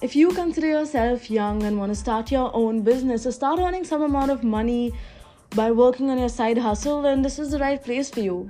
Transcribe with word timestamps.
If 0.00 0.14
you 0.14 0.28
consider 0.30 0.68
yourself 0.68 1.28
young 1.28 1.64
and 1.64 1.76
want 1.76 1.90
to 1.90 1.96
start 1.96 2.30
your 2.30 2.54
own 2.54 2.82
business 2.82 3.26
or 3.26 3.32
start 3.32 3.58
earning 3.58 3.82
some 3.82 4.02
amount 4.02 4.30
of 4.30 4.44
money 4.44 4.92
by 5.56 5.72
working 5.72 6.08
on 6.08 6.18
your 6.18 6.28
side 6.28 6.56
hustle, 6.56 7.02
then 7.02 7.20
this 7.20 7.40
is 7.40 7.50
the 7.50 7.58
right 7.58 7.82
place 7.82 8.08
for 8.08 8.20
you. 8.20 8.48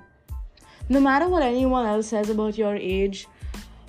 No 0.91 1.01
matter 1.01 1.27
what 1.27 1.43
anyone 1.43 1.87
else 1.87 2.09
says 2.09 2.29
about 2.29 2.59
your 2.59 2.77
age, 2.77 3.27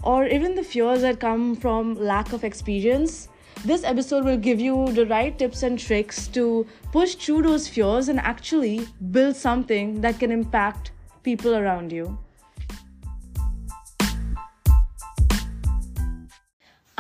or 0.04 0.26
even 0.26 0.56
the 0.56 0.64
fears 0.64 1.02
that 1.02 1.20
come 1.20 1.54
from 1.54 1.96
lack 1.96 2.32
of 2.32 2.46
experience, 2.46 3.28
this 3.66 3.84
episode 3.84 4.24
will 4.24 4.38
give 4.38 4.62
you 4.62 4.94
the 4.94 5.06
right 5.08 5.38
tips 5.38 5.62
and 5.64 5.78
tricks 5.78 6.30
to 6.30 6.66
push 6.94 7.16
through 7.16 7.42
those 7.42 7.68
fears 7.68 8.08
and 8.08 8.22
actually 8.22 8.88
build 9.12 9.36
something 9.36 10.00
that 10.00 10.18
can 10.18 10.32
impact 10.32 10.92
people 11.24 11.54
around 11.54 11.92
you. 11.92 12.18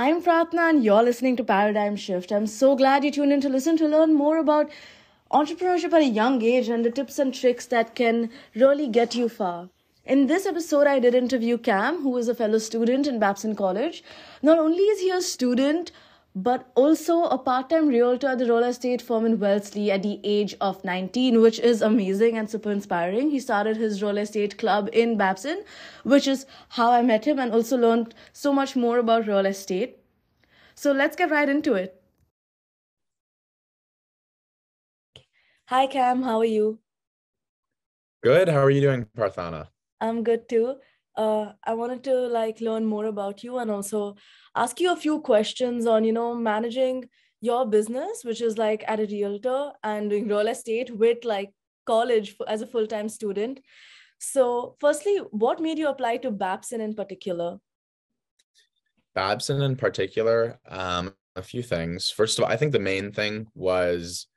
I'm 0.01 0.21
Pratna 0.23 0.69
and 0.69 0.81
you're 0.81 1.03
listening 1.03 1.35
to 1.35 1.43
Paradigm 1.43 1.97
Shift. 1.97 2.31
I'm 2.31 2.47
so 2.47 2.73
glad 2.73 3.03
you 3.03 3.11
tuned 3.11 3.33
in 3.33 3.41
to 3.41 3.49
listen 3.49 3.75
to 3.75 3.85
learn 3.85 4.13
more 4.13 4.37
about 4.37 4.71
entrepreneurship 5.29 5.91
at 5.91 6.03
a 6.03 6.05
young 6.05 6.41
age 6.41 6.69
and 6.69 6.85
the 6.85 6.89
tips 6.89 7.19
and 7.19 7.33
tricks 7.33 7.65
that 7.65 7.95
can 7.95 8.29
really 8.55 8.87
get 8.87 9.13
you 9.13 9.27
far. 9.27 9.67
In 10.05 10.27
this 10.27 10.45
episode, 10.45 10.87
I 10.87 10.99
did 10.99 11.15
interview 11.15 11.57
Cam, 11.57 12.01
who 12.01 12.15
is 12.15 12.29
a 12.29 12.33
fellow 12.33 12.59
student 12.59 13.07
in 13.07 13.19
Babson 13.19 13.57
College. 13.57 14.01
Not 14.41 14.57
only 14.57 14.83
is 14.83 15.01
he 15.01 15.09
a 15.09 15.21
student, 15.21 15.91
but 16.35 16.71
also 16.75 17.23
a 17.23 17.37
part-time 17.37 17.87
realtor 17.87 18.27
at 18.27 18.37
the 18.37 18.45
real 18.45 18.63
estate 18.63 19.01
firm 19.01 19.25
in 19.25 19.39
Wellesley 19.39 19.91
at 19.91 20.03
the 20.03 20.19
age 20.23 20.55
of 20.61 20.83
19, 20.83 21.41
which 21.41 21.59
is 21.59 21.81
amazing 21.81 22.37
and 22.37 22.49
super 22.49 22.71
inspiring. 22.71 23.31
He 23.31 23.39
started 23.39 23.77
his 23.77 24.01
real 24.01 24.17
estate 24.17 24.57
club 24.57 24.89
in 24.93 25.17
Babson, 25.17 25.63
which 26.03 26.27
is 26.27 26.45
how 26.69 26.91
I 26.91 27.01
met 27.01 27.25
him 27.25 27.39
and 27.39 27.51
also 27.51 27.77
learned 27.77 28.13
so 28.31 28.53
much 28.53 28.75
more 28.75 28.99
about 28.99 29.27
real 29.27 29.45
estate. 29.45 29.97
So 30.75 30.91
let's 30.91 31.15
get 31.15 31.31
right 31.31 31.49
into 31.49 31.73
it. 31.73 32.01
Hi 35.65 35.87
Cam, 35.87 36.23
how 36.23 36.39
are 36.39 36.45
you? 36.45 36.79
Good. 38.23 38.49
How 38.49 38.63
are 38.63 38.69
you 38.69 38.81
doing, 38.81 39.05
Parthana? 39.17 39.67
I'm 40.01 40.23
good 40.23 40.49
too. 40.49 40.75
Uh, 41.19 41.51
I 41.65 41.73
wanted 41.73 42.01
to 42.05 42.13
like 42.13 42.61
learn 42.61 42.85
more 42.85 43.07
about 43.07 43.43
you 43.43 43.57
and 43.57 43.69
also 43.69 44.15
ask 44.55 44.79
you 44.79 44.93
a 44.93 44.95
few 44.95 45.19
questions 45.19 45.85
on 45.85 46.05
you 46.05 46.13
know 46.13 46.33
managing 46.33 47.09
your 47.41 47.65
business 47.65 48.23
which 48.23 48.39
is 48.41 48.57
like 48.57 48.85
at 48.87 49.01
a 49.01 49.05
realtor 49.05 49.71
and 49.83 50.09
doing 50.09 50.29
real 50.29 50.47
estate 50.47 50.95
with 50.95 51.25
like 51.25 51.51
college 51.85 52.37
as 52.47 52.61
a 52.61 52.67
full-time 52.67 53.09
student. 53.09 53.59
So 54.19 54.77
firstly 54.79 55.17
what 55.31 55.59
made 55.59 55.77
you 55.77 55.89
apply 55.89 56.17
to 56.17 56.31
babson 56.31 56.79
in 56.79 56.93
particular? 56.93 57.59
Babson 59.13 59.61
in 59.61 59.75
particular 59.75 60.57
um, 60.69 61.13
a 61.35 61.41
few 61.41 61.61
things. 61.61 62.09
First 62.09 62.39
of 62.39 62.45
all 62.45 62.51
i 62.51 62.55
think 62.55 62.71
the 62.71 62.87
main 62.93 63.11
thing 63.11 63.47
was 63.55 64.27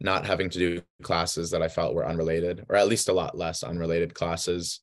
not 0.00 0.24
having 0.24 0.48
to 0.48 0.58
do 0.58 0.82
classes 1.02 1.50
that 1.50 1.60
i 1.60 1.68
felt 1.68 1.94
were 1.94 2.08
unrelated 2.08 2.64
or 2.70 2.76
at 2.76 2.88
least 2.88 3.10
a 3.10 3.18
lot 3.22 3.36
less 3.36 3.62
unrelated 3.62 4.14
classes 4.14 4.80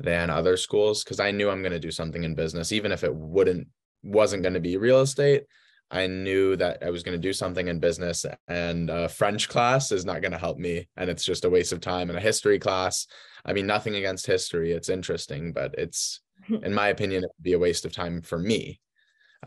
than 0.00 0.30
other 0.30 0.56
schools 0.56 1.02
because 1.02 1.20
I 1.20 1.30
knew 1.30 1.50
I'm 1.50 1.62
going 1.62 1.72
to 1.72 1.80
do 1.80 1.90
something 1.90 2.24
in 2.24 2.34
business, 2.34 2.72
even 2.72 2.92
if 2.92 3.04
it 3.04 3.14
wouldn't 3.14 3.68
wasn't 4.02 4.42
going 4.42 4.54
to 4.54 4.60
be 4.60 4.76
real 4.76 5.00
estate. 5.00 5.44
I 5.90 6.06
knew 6.06 6.54
that 6.56 6.82
I 6.82 6.90
was 6.90 7.02
going 7.02 7.16
to 7.16 7.28
do 7.28 7.32
something 7.32 7.66
in 7.66 7.80
business, 7.80 8.26
and 8.46 8.90
a 8.90 9.08
French 9.08 9.48
class 9.48 9.90
is 9.90 10.04
not 10.04 10.20
going 10.20 10.32
to 10.32 10.38
help 10.38 10.58
me, 10.58 10.86
and 10.96 11.08
it's 11.08 11.24
just 11.24 11.46
a 11.46 11.50
waste 11.50 11.72
of 11.72 11.80
time. 11.80 12.10
And 12.10 12.18
a 12.18 12.22
history 12.22 12.58
class, 12.58 13.06
I 13.44 13.54
mean, 13.54 13.66
nothing 13.66 13.94
against 13.94 14.26
history; 14.26 14.72
it's 14.72 14.90
interesting, 14.90 15.52
but 15.52 15.74
it's, 15.78 16.20
in 16.62 16.74
my 16.74 16.88
opinion, 16.88 17.24
it 17.24 17.30
would 17.36 17.42
be 17.42 17.54
a 17.54 17.58
waste 17.58 17.86
of 17.86 17.92
time 17.92 18.20
for 18.20 18.38
me. 18.38 18.80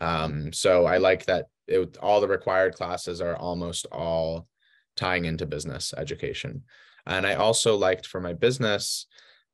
Um, 0.00 0.52
so 0.52 0.84
I 0.84 0.98
like 0.98 1.26
that 1.26 1.46
it, 1.68 1.96
all 1.98 2.20
the 2.20 2.28
required 2.28 2.74
classes 2.74 3.20
are 3.20 3.36
almost 3.36 3.86
all 3.92 4.48
tying 4.96 5.26
into 5.26 5.46
business 5.46 5.94
education, 5.96 6.64
and 7.06 7.24
I 7.24 7.34
also 7.34 7.76
liked 7.76 8.06
for 8.06 8.20
my 8.20 8.32
business 8.32 9.06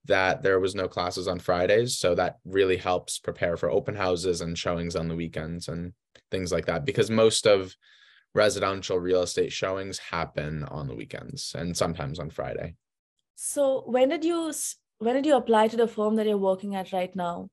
that 0.08 0.42
there 0.42 0.60
was 0.60 0.74
no 0.74 0.88
classes 0.88 1.28
on 1.28 1.38
Fridays. 1.38 1.98
So 1.98 2.14
that 2.14 2.38
really 2.44 2.76
helps 2.76 3.18
prepare 3.18 3.56
for 3.56 3.70
open 3.70 3.94
houses 3.94 4.40
and 4.40 4.58
showings 4.58 4.96
on 4.96 5.08
the 5.08 5.16
weekends 5.16 5.68
and 5.68 5.92
things 6.30 6.50
like 6.50 6.66
that. 6.66 6.84
Because 6.84 7.10
most 7.10 7.46
of 7.46 7.74
residential 8.34 8.98
real 8.98 9.22
estate 9.22 9.52
showings 9.52 9.98
happen 9.98 10.64
on 10.64 10.86
the 10.86 10.94
weekends 10.94 11.54
and 11.56 11.76
sometimes 11.76 12.18
on 12.18 12.30
Friday. 12.30 12.74
So 13.36 13.84
when 13.86 14.08
did 14.08 14.24
you 14.24 14.52
when 14.98 15.14
did 15.14 15.26
you 15.26 15.36
apply 15.36 15.68
to 15.68 15.76
the 15.76 15.86
firm 15.86 16.16
that 16.16 16.26
you're 16.26 16.36
working 16.36 16.74
at 16.74 16.92
right 16.92 17.14
now? 17.14 17.48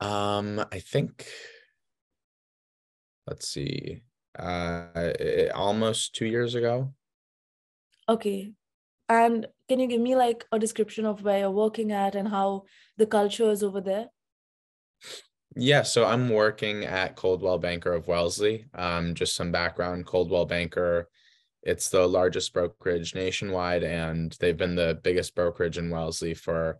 Um, 0.00 0.64
I 0.72 0.80
think 0.80 1.26
let's 3.26 3.48
see, 3.48 4.02
uh, 4.38 4.86
it, 4.94 5.52
almost 5.52 6.14
two 6.14 6.26
years 6.26 6.54
ago. 6.54 6.94
Okay, 8.08 8.52
and 9.08 9.46
can 9.68 9.80
you 9.80 9.86
give 9.86 10.00
me 10.00 10.16
like 10.16 10.44
a 10.52 10.58
description 10.58 11.06
of 11.06 11.22
where 11.22 11.40
you're 11.40 11.50
working 11.50 11.92
at 11.92 12.14
and 12.14 12.28
how 12.28 12.64
the 12.96 13.06
culture 13.06 13.50
is 13.50 13.62
over 13.62 13.80
there? 13.80 14.06
Yeah, 15.56 15.82
so 15.82 16.04
I'm 16.04 16.28
working 16.28 16.84
at 16.84 17.16
Coldwell 17.16 17.58
Banker 17.58 17.92
of 17.92 18.06
Wellesley. 18.06 18.66
Um, 18.74 19.14
just 19.14 19.34
some 19.34 19.50
background 19.50 20.06
Coldwell 20.06 20.46
Banker, 20.46 21.08
it's 21.62 21.88
the 21.88 22.06
largest 22.06 22.52
brokerage 22.52 23.14
nationwide, 23.14 23.82
and 23.82 24.36
they've 24.40 24.56
been 24.56 24.76
the 24.76 25.00
biggest 25.02 25.34
brokerage 25.34 25.78
in 25.78 25.90
Wellesley 25.90 26.34
for 26.34 26.78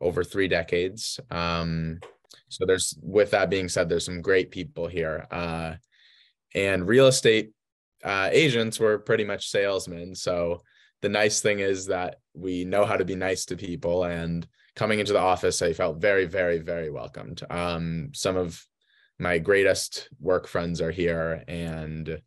over 0.00 0.24
three 0.24 0.48
decades. 0.48 1.20
Um, 1.30 2.00
so 2.48 2.64
there's, 2.66 2.98
with 3.02 3.30
that 3.32 3.50
being 3.50 3.68
said, 3.68 3.88
there's 3.88 4.06
some 4.06 4.22
great 4.22 4.50
people 4.50 4.86
here. 4.86 5.26
Uh, 5.30 5.74
and 6.54 6.88
real 6.88 7.06
estate 7.06 7.52
uh, 8.02 8.30
agents 8.32 8.80
were 8.80 8.98
pretty 8.98 9.24
much 9.24 9.50
salesmen. 9.50 10.14
So 10.14 10.62
the 11.00 11.08
nice 11.08 11.40
thing 11.40 11.60
is 11.60 11.86
that 11.86 12.16
we 12.34 12.64
know 12.64 12.84
how 12.84 12.96
to 12.96 13.04
be 13.04 13.14
nice 13.14 13.44
to 13.46 13.56
people 13.56 14.04
and 14.04 14.46
coming 14.74 15.00
into 15.00 15.12
the 15.12 15.18
office 15.18 15.62
i 15.62 15.72
felt 15.72 16.00
very 16.00 16.24
very 16.24 16.58
very 16.58 16.90
welcomed. 16.90 17.42
Um, 17.50 18.10
some 18.14 18.36
of 18.36 18.64
my 19.18 19.38
greatest 19.38 20.08
work 20.20 20.46
friends 20.46 20.80
are 20.80 20.92
here 20.92 21.42
and 21.48 22.20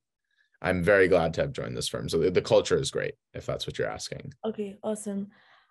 i'm 0.62 0.84
very 0.84 1.08
glad 1.08 1.34
to 1.34 1.42
have 1.42 1.54
joined 1.54 1.76
this 1.76 1.88
firm. 1.88 2.10
So 2.10 2.18
the, 2.20 2.32
the 2.32 2.42
culture 2.42 2.78
is 2.78 2.92
great 2.92 3.16
if 3.34 3.46
that's 3.46 3.66
what 3.66 3.78
you're 3.78 3.90
asking. 3.90 4.34
Okay 4.46 4.78
awesome. 4.84 5.30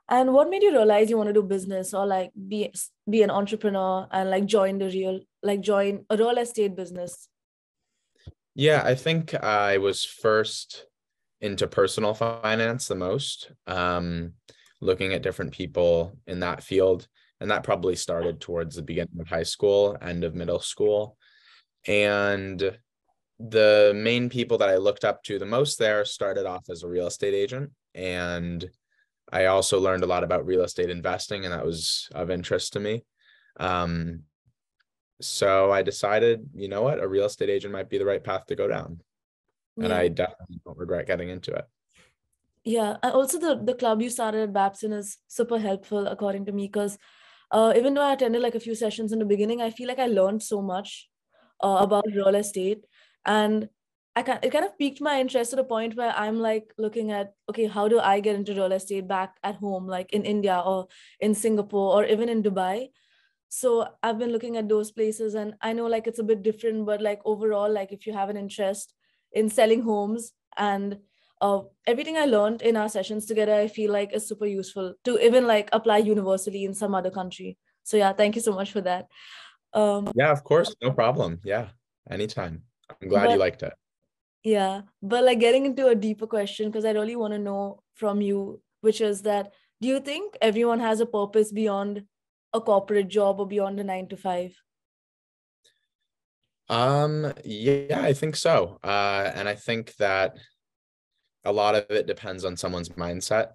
And 0.09 0.33
what 0.33 0.51
made 0.51 0.65
you 0.65 0.73
realize 0.73 1.09
you 1.09 1.17
want 1.17 1.29
to 1.29 1.33
do 1.33 1.43
business 1.43 1.95
or 1.95 2.05
like 2.05 2.33
be 2.35 2.73
be 3.09 3.23
an 3.23 3.31
entrepreneur 3.31 4.09
and 4.11 4.29
like 4.29 4.47
join 4.47 4.79
the 4.79 4.87
real 4.87 5.21
like 5.43 5.61
join 5.61 6.05
a 6.11 6.17
real 6.17 6.39
estate 6.39 6.75
business? 6.75 7.29
Yeah 8.55 8.83
i 8.85 8.95
think 8.95 9.35
i 9.35 9.79
was 9.79 10.05
first 10.05 10.87
into 11.41 11.67
personal 11.67 12.15
finance 12.15 12.87
the 12.87 12.95
most, 12.95 13.53
um, 13.67 14.33
looking 14.81 15.15
at 15.15 15.23
different 15.23 15.53
people 15.53 16.19
in 16.27 16.41
that 16.41 16.63
field. 16.63 17.07
And 17.41 17.51
that 17.51 17.63
probably 17.63 17.97
started 17.97 18.41
towards 18.41 18.77
the 18.77 18.83
beginning 18.83 19.19
of 19.21 19.29
high 19.29 19.45
school, 19.45 19.97
end 20.03 20.25
of 20.25 20.35
middle 20.35 20.61
school. 20.61 21.17
And 21.87 22.79
the 23.39 23.93
main 23.95 24.29
people 24.29 24.59
that 24.59 24.69
I 24.69 24.77
looked 24.77 25.05
up 25.05 25.23
to 25.25 25.39
the 25.39 25.47
most 25.47 25.79
there 25.79 26.05
started 26.05 26.45
off 26.45 26.69
as 26.69 26.83
a 26.83 26.89
real 26.89 27.07
estate 27.07 27.33
agent. 27.33 27.71
And 27.95 28.69
I 29.33 29.47
also 29.47 29.81
learned 29.81 30.03
a 30.03 30.09
lot 30.09 30.25
about 30.25 30.45
real 30.45 30.63
estate 30.63 30.91
investing, 30.91 31.45
and 31.45 31.55
that 31.55 31.65
was 31.65 32.09
of 32.15 32.31
interest 32.31 32.75
to 32.75 32.81
me. 32.81 33.05
Um, 33.59 34.25
so 35.23 35.71
I 35.71 35.83
decided, 35.83 36.51
you 36.55 36.69
know 36.69 36.83
what, 36.83 37.03
a 37.03 37.09
real 37.09 37.25
estate 37.25 37.49
agent 37.49 37.73
might 37.73 37.89
be 37.89 37.99
the 37.99 38.05
right 38.05 38.23
path 38.23 38.47
to 38.47 38.57
go 38.57 38.69
down 38.69 39.01
and 39.81 39.89
yeah. 39.89 39.99
I 39.99 40.09
definitely 40.09 40.61
don't 40.65 40.79
regret 40.79 41.07
getting 41.07 41.29
into 41.29 41.53
it. 41.53 41.67
Yeah, 42.65 42.97
and 43.03 43.13
also 43.13 43.39
the 43.39 43.57
the 43.65 43.75
club 43.75 44.03
you 44.03 44.11
started 44.11 44.43
at 44.43 44.53
Babson 44.53 44.93
is 44.93 45.17
super 45.29 45.59
helpful 45.59 46.07
according 46.07 46.45
to 46.47 46.53
me 46.53 46.67
because 46.67 46.99
uh, 47.51 47.73
even 47.75 47.95
though 47.95 48.03
I 48.03 48.13
attended 48.13 48.43
like 48.43 48.55
a 48.55 48.61
few 48.61 48.75
sessions 48.75 49.13
in 49.13 49.19
the 49.19 49.25
beginning, 49.25 49.63
I 49.63 49.71
feel 49.71 49.89
like 49.89 49.99
I 49.99 50.07
learned 50.07 50.43
so 50.43 50.61
much 50.63 51.09
uh, 51.65 51.79
about 51.81 52.05
real 52.15 52.35
estate, 52.35 52.85
and 53.25 53.69
I 54.15 54.23
can 54.23 54.39
it 54.43 54.51
kind 54.51 54.65
of 54.67 54.77
piqued 54.79 55.01
my 55.01 55.21
interest 55.21 55.51
to 55.51 55.57
the 55.57 55.65
point 55.65 55.97
where 55.97 56.13
I'm 56.15 56.39
like 56.39 56.75
looking 56.77 57.11
at 57.13 57.33
okay, 57.49 57.67
how 57.67 57.89
do 57.89 57.99
I 57.99 58.21
get 58.21 58.37
into 58.37 58.53
real 58.53 58.73
estate 58.73 59.09
back 59.09 59.37
at 59.43 59.57
home, 59.57 59.87
like 59.87 60.13
in 60.13 60.25
India 60.25 60.63
or 60.65 60.89
in 61.19 61.35
Singapore 61.35 61.95
or 61.95 62.05
even 62.05 62.29
in 62.29 62.43
Dubai. 62.43 62.91
So 63.49 63.89
I've 64.03 64.19
been 64.19 64.33
looking 64.33 64.57
at 64.59 64.69
those 64.69 64.93
places, 64.93 65.35
and 65.35 65.55
I 65.63 65.73
know 65.73 65.87
like 65.87 66.07
it's 66.07 66.19
a 66.21 66.31
bit 66.35 66.43
different, 66.43 66.87
but 66.87 67.01
like 67.01 67.21
overall, 67.25 67.73
like 67.73 67.91
if 67.91 68.07
you 68.07 68.13
have 68.13 68.29
an 68.29 68.37
interest 68.37 68.95
in 69.33 69.49
selling 69.49 69.83
homes 69.83 70.33
and 70.57 70.99
uh, 71.41 71.61
everything 71.87 72.17
I 72.17 72.27
learned 72.27 72.63
in 72.63 72.77
our 72.77 72.89
sessions 72.89 73.27
together, 73.27 73.55
I 73.55 73.69
feel 73.69 73.93
like 73.93 74.13
is 74.13 74.29
super 74.29 74.47
useful 74.47 74.95
to 75.05 75.19
even 75.25 75.47
like 75.47 75.69
apply 75.73 75.99
universally 75.99 76.65
in 76.65 76.75
some 76.75 76.95
other 76.95 77.11
country. 77.11 77.57
So 77.83 77.97
yeah, 77.97 78.13
thank 78.13 78.35
you 78.35 78.43
so 78.43 78.53
much 78.53 78.73
for 78.73 78.81
that. 78.83 79.07
Um, 79.73 80.13
yeah, 80.15 80.31
of 80.31 80.45
course, 80.45 80.75
no 80.83 80.93
problem. 80.93 81.41
Yeah, 81.45 81.69
anytime. 82.11 82.63
I'm 82.91 83.09
glad 83.09 83.27
but, 83.27 83.33
you 83.33 83.39
liked 83.39 83.63
it. 83.63 83.73
Yeah, 84.43 84.83
but 85.03 85.25
like 85.25 85.41
getting 85.41 85.67
into 85.67 85.87
a 85.89 85.95
deeper 85.95 86.27
question 86.27 86.71
because 86.71 86.85
I 86.85 86.91
really 86.91 87.17
want 87.17 87.33
to 87.33 87.39
know 87.39 87.83
from 87.95 88.21
you, 88.21 88.61
which 88.81 89.01
is 89.01 89.23
that 89.23 89.53
do 89.81 89.89
you 89.89 90.01
think 90.01 90.37
everyone 90.43 90.81
has 90.81 91.01
a 91.01 91.07
purpose 91.07 91.53
beyond 91.53 92.05
a 92.53 92.61
corporate 92.61 93.09
job 93.09 93.41
or 93.41 93.47
beyond 93.47 93.81
a 93.81 93.85
nine 93.85 94.09
to 94.09 94.17
five? 94.17 94.55
Um, 96.71 97.33
yeah, 97.45 98.01
I 98.01 98.13
think 98.13 98.37
so. 98.37 98.79
Uh, 98.83 99.31
and 99.35 99.49
I 99.49 99.57
think 99.57 99.97
that 99.97 100.37
a 101.45 101.53
lot 101.53 101.75
of 101.75 101.85
it 101.91 102.07
depends 102.07 102.45
on 102.45 102.57
someone's 102.57 102.91
mindset. 102.91 103.49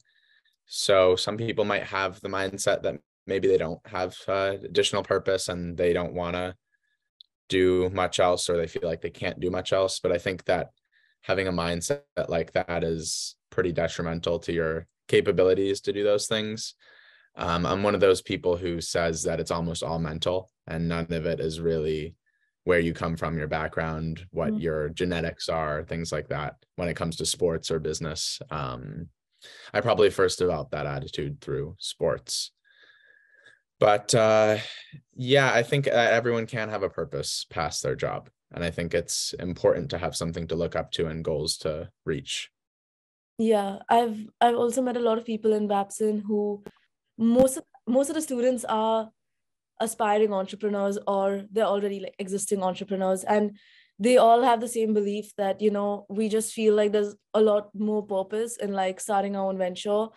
So 0.65 1.15
some 1.15 1.38
people 1.38 1.63
might 1.63 1.83
have 1.83 2.19
the 2.19 2.27
mindset 2.27 2.83
that 2.83 2.95
maybe 3.25 3.47
they 3.47 3.57
don't 3.57 3.79
have 3.88 4.15
uh, 4.27 4.56
additional 4.63 5.01
purpose 5.01 5.47
and 5.47 5.77
they 5.77 5.94
don't 5.94 6.13
want 6.13 6.35
to 6.35 6.56
do 7.47 7.89
much 7.91 8.19
else 8.19 8.50
or 8.50 8.57
they 8.57 8.67
feel 8.67 8.81
like 8.83 9.01
they 9.01 9.09
can't 9.12 9.39
do 9.39 9.50
much 9.50 9.71
else. 9.71 10.00
But 10.01 10.11
I 10.11 10.18
think 10.18 10.44
that 10.45 10.71
having 11.21 11.47
a 11.47 11.53
mindset 11.53 12.01
like 12.27 12.51
that 12.51 12.83
is 12.83 13.38
pretty 13.50 13.71
detrimental 13.71 14.39
to 14.39 14.51
your 14.51 14.88
capabilities 15.07 15.79
to 15.81 15.94
do 15.94 16.03
those 16.03 16.27
things. 16.27 16.73
Um, 17.38 17.65
I'm 17.65 17.81
one 17.81 17.95
of 17.95 18.01
those 18.01 18.21
people 18.21 18.57
who 18.57 18.81
says 18.81 19.23
that 19.23 19.39
it's 19.39 19.51
almost 19.51 19.83
all 19.83 20.00
mental 20.00 20.50
and 20.68 20.89
none 20.89 21.07
of 21.11 21.25
it 21.25 21.39
is 21.39 21.61
really 21.61 22.15
where 22.65 22.79
you 22.79 22.94
come 22.94 23.15
from, 23.15 23.38
your 23.38 23.47
background, 23.47 24.25
what 24.31 24.50
mm-hmm. 24.50 24.59
your 24.59 24.89
genetics 24.89 25.50
are, 25.50 25.83
things 25.83 26.12
like 26.12 26.27
that 26.27 26.56
when 26.75 26.89
it 26.89 26.95
comes 26.95 27.15
to 27.15 27.25
sports 27.25 27.71
or 27.71 27.79
business. 27.79 28.41
Um, 28.51 29.07
I 29.73 29.81
probably 29.81 30.09
first 30.09 30.39
developed 30.39 30.71
that 30.71 30.88
attitude 30.88 31.39
through 31.39 31.75
sports. 31.79 32.51
But 33.79 34.13
uh, 34.15 34.57
yeah, 35.15 35.51
I 35.53 35.62
think 35.62 35.88
everyone 35.88 36.47
can 36.47 36.69
have 36.69 36.83
a 36.83 36.89
purpose 36.89 37.45
past 37.50 37.83
their 37.83 37.95
job. 37.95 38.29
And 38.53 38.63
I 38.63 38.71
think 38.71 38.94
it's 38.94 39.33
important 39.39 39.89
to 39.91 39.97
have 39.97 40.15
something 40.15 40.47
to 40.47 40.56
look 40.56 40.75
up 40.75 40.91
to 40.94 41.07
and 41.07 41.23
goals 41.23 41.57
to 41.57 41.89
reach. 42.06 42.50
Yeah, 43.38 43.79
I've 43.89 44.18
I've 44.39 44.56
also 44.56 44.81
met 44.81 44.95
a 44.95 45.01
lot 45.01 45.18
of 45.18 45.25
people 45.25 45.53
in 45.53 45.68
Babson 45.68 46.23
who 46.25 46.63
most 47.18 47.57
of, 47.57 47.63
most 47.85 48.09
of 48.09 48.15
the 48.15 48.21
students 48.21 48.63
are 48.63 49.11
aspiring 49.80 50.33
entrepreneurs 50.33 50.98
or 51.07 51.44
they're 51.51 51.66
already 51.66 52.00
like 52.00 52.16
existing 52.19 52.63
entrepreneurs. 52.63 53.24
And 53.24 53.57
they 54.00 54.18
all 54.18 54.44
have 54.44 54.60
the 54.60 54.68
same 54.68 54.94
belief 54.94 55.33
that 55.38 55.62
you 55.62 55.72
know 55.72 56.06
we 56.10 56.27
just 56.27 56.54
feel 56.54 56.75
like 56.75 56.92
there's 56.92 57.16
a 57.33 57.42
lot 57.42 57.69
more 57.74 58.06
purpose 58.06 58.57
in 58.57 58.74
like 58.74 59.00
starting 59.00 59.36
our 59.36 59.48
own 59.48 59.57
venture. 59.57 60.07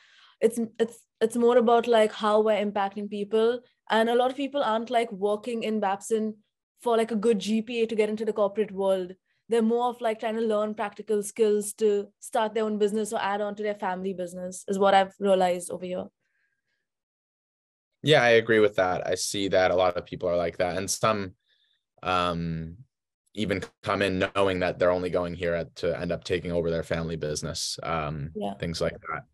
It's 0.41 0.59
it's 0.79 0.99
it's 1.21 1.37
more 1.37 1.57
about 1.59 1.87
like 1.87 2.13
how 2.13 2.41
we're 2.41 2.65
impacting 2.65 3.11
people. 3.11 3.61
And 3.91 4.09
a 4.09 4.15
lot 4.15 4.31
of 4.31 4.37
people 4.37 4.63
aren't 4.63 4.91
like 4.91 5.11
working 5.13 5.63
in 5.63 5.81
babson 5.81 6.37
for 6.83 6.97
like 6.97 7.11
a 7.11 7.17
good 7.17 7.39
gpa 7.39 7.89
to 7.89 7.95
get 7.95 8.09
into 8.09 8.25
the 8.25 8.33
corporate 8.33 8.73
world. 8.73 9.13
They're 9.49 9.63
more 9.63 9.89
of 9.89 10.01
like 10.01 10.21
trying 10.21 10.37
to 10.37 10.43
learn 10.43 10.75
practical 10.75 11.23
skills 11.23 11.73
to 11.75 12.09
start 12.21 12.55
their 12.55 12.65
own 12.65 12.79
business 12.79 13.13
or 13.13 13.21
add 13.21 13.41
on 13.41 13.55
to 13.55 13.63
their 13.63 13.75
family 13.75 14.13
business 14.13 14.65
is 14.69 14.79
what 14.79 14.93
i've 14.95 15.15
realized 15.19 15.71
over 15.71 15.87
here 15.87 16.05
yeah, 18.03 18.23
I 18.23 18.31
agree 18.31 18.61
with 18.61 18.77
that. 18.77 19.07
I 19.07 19.15
see 19.15 19.49
that 19.49 19.71
a 19.71 19.77
lot 19.77 19.97
of 19.97 20.07
people 20.07 20.29
are 20.29 20.37
like 20.37 20.59
that, 20.59 20.77
and 20.77 20.91
some 20.91 21.35
um, 22.03 22.77
even 23.35 23.63
come 23.83 24.03
in 24.03 24.31
knowing 24.35 24.61
that 24.61 24.79
they're 24.79 24.91
only 24.91 25.11
going 25.11 25.35
here 25.35 25.55
at, 25.55 25.75
to 25.77 25.99
end 25.99 26.13
up 26.13 26.25
taking 26.25 26.53
over 26.53 26.71
their 26.71 26.83
family 26.83 27.17
business, 27.17 27.79
um, 27.83 28.31
yeah. 28.35 28.55
things 28.55 28.81
like 28.81 28.99
that. 29.13 29.25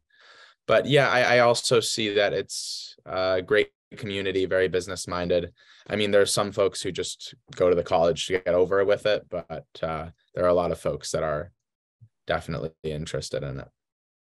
But 0.66 0.86
yeah, 0.86 1.08
I, 1.08 1.36
I 1.36 1.38
also 1.40 1.80
see 1.80 2.14
that 2.14 2.32
it's 2.32 2.96
a 3.04 3.42
great 3.42 3.70
community, 3.96 4.46
very 4.46 4.68
business 4.68 5.06
minded. 5.06 5.52
I 5.88 5.96
mean, 5.96 6.10
there's 6.10 6.32
some 6.32 6.52
folks 6.52 6.82
who 6.82 6.90
just 6.90 7.34
go 7.54 7.68
to 7.68 7.76
the 7.76 7.82
college 7.82 8.26
to 8.26 8.40
get 8.40 8.54
over 8.54 8.84
with 8.84 9.06
it, 9.06 9.26
but 9.28 9.66
uh, 9.82 10.08
there 10.34 10.44
are 10.44 10.48
a 10.48 10.54
lot 10.54 10.72
of 10.72 10.80
folks 10.80 11.10
that 11.12 11.22
are 11.22 11.52
definitely 12.26 12.72
interested 12.82 13.42
in 13.42 13.60
it. 13.60 13.68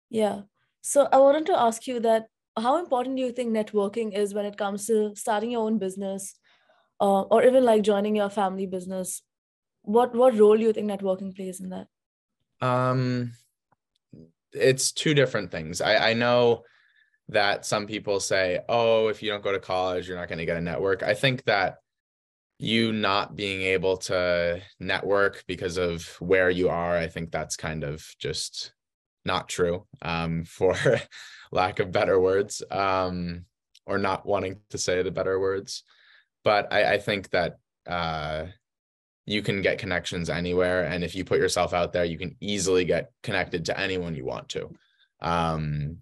Yeah. 0.09 0.41
So 0.81 1.07
I 1.11 1.17
wanted 1.17 1.45
to 1.47 1.59
ask 1.59 1.87
you 1.87 1.99
that 2.01 2.27
how 2.57 2.79
important 2.79 3.15
do 3.15 3.21
you 3.21 3.31
think 3.31 3.55
networking 3.55 4.15
is 4.17 4.33
when 4.33 4.45
it 4.45 4.57
comes 4.57 4.85
to 4.87 5.15
starting 5.15 5.51
your 5.51 5.61
own 5.61 5.77
business 5.77 6.35
uh, 6.99 7.21
or 7.21 7.43
even 7.43 7.63
like 7.63 7.81
joining 7.81 8.15
your 8.15 8.29
family 8.29 8.65
business? 8.65 9.21
What 9.81 10.15
what 10.15 10.37
role 10.37 10.57
do 10.57 10.63
you 10.63 10.73
think 10.73 10.89
networking 10.89 11.35
plays 11.35 11.59
in 11.59 11.69
that? 11.69 11.87
Um 12.61 13.33
it's 14.51 14.91
two 14.91 15.13
different 15.13 15.51
things. 15.51 15.81
I 15.81 16.11
i 16.11 16.13
know 16.13 16.63
that 17.29 17.65
some 17.65 17.87
people 17.87 18.19
say 18.19 18.59
oh 18.69 19.07
if 19.07 19.23
you 19.23 19.29
don't 19.29 19.43
go 19.43 19.51
to 19.51 19.59
college 19.59 20.07
you're 20.07 20.17
not 20.17 20.27
going 20.27 20.39
to 20.39 20.45
get 20.45 20.57
a 20.57 20.61
network. 20.61 21.03
I 21.03 21.13
think 21.13 21.43
that 21.45 21.77
you 22.59 22.93
not 22.93 23.35
being 23.35 23.61
able 23.61 23.97
to 23.97 24.61
network 24.79 25.43
because 25.47 25.77
of 25.77 26.05
where 26.19 26.49
you 26.49 26.69
are 26.69 26.95
i 26.95 27.07
think 27.07 27.31
that's 27.31 27.57
kind 27.57 27.83
of 27.83 28.05
just 28.19 28.73
not 29.25 29.49
true 29.49 29.85
um, 30.01 30.43
for 30.45 30.75
lack 31.51 31.79
of 31.79 31.91
better 31.91 32.19
words 32.19 32.63
um, 32.71 33.45
or 33.85 33.97
not 33.97 34.25
wanting 34.25 34.59
to 34.69 34.77
say 34.77 35.01
the 35.01 35.11
better 35.11 35.39
words. 35.39 35.83
But 36.43 36.71
i, 36.71 36.93
I 36.93 36.97
think 36.97 37.29
that 37.29 37.59
uh, 37.87 38.45
you 39.25 39.41
can 39.41 39.61
get 39.61 39.77
connections 39.77 40.29
anywhere 40.29 40.83
and 40.85 41.03
if 41.03 41.15
you 41.15 41.23
put 41.23 41.39
yourself 41.39 41.73
out 41.73 41.93
there 41.93 42.05
you 42.05 42.17
can 42.17 42.35
easily 42.41 42.85
get 42.85 43.11
connected 43.23 43.65
to 43.65 43.79
anyone 43.79 44.15
you 44.15 44.25
want 44.25 44.49
to. 44.49 44.69
Um, 45.21 45.99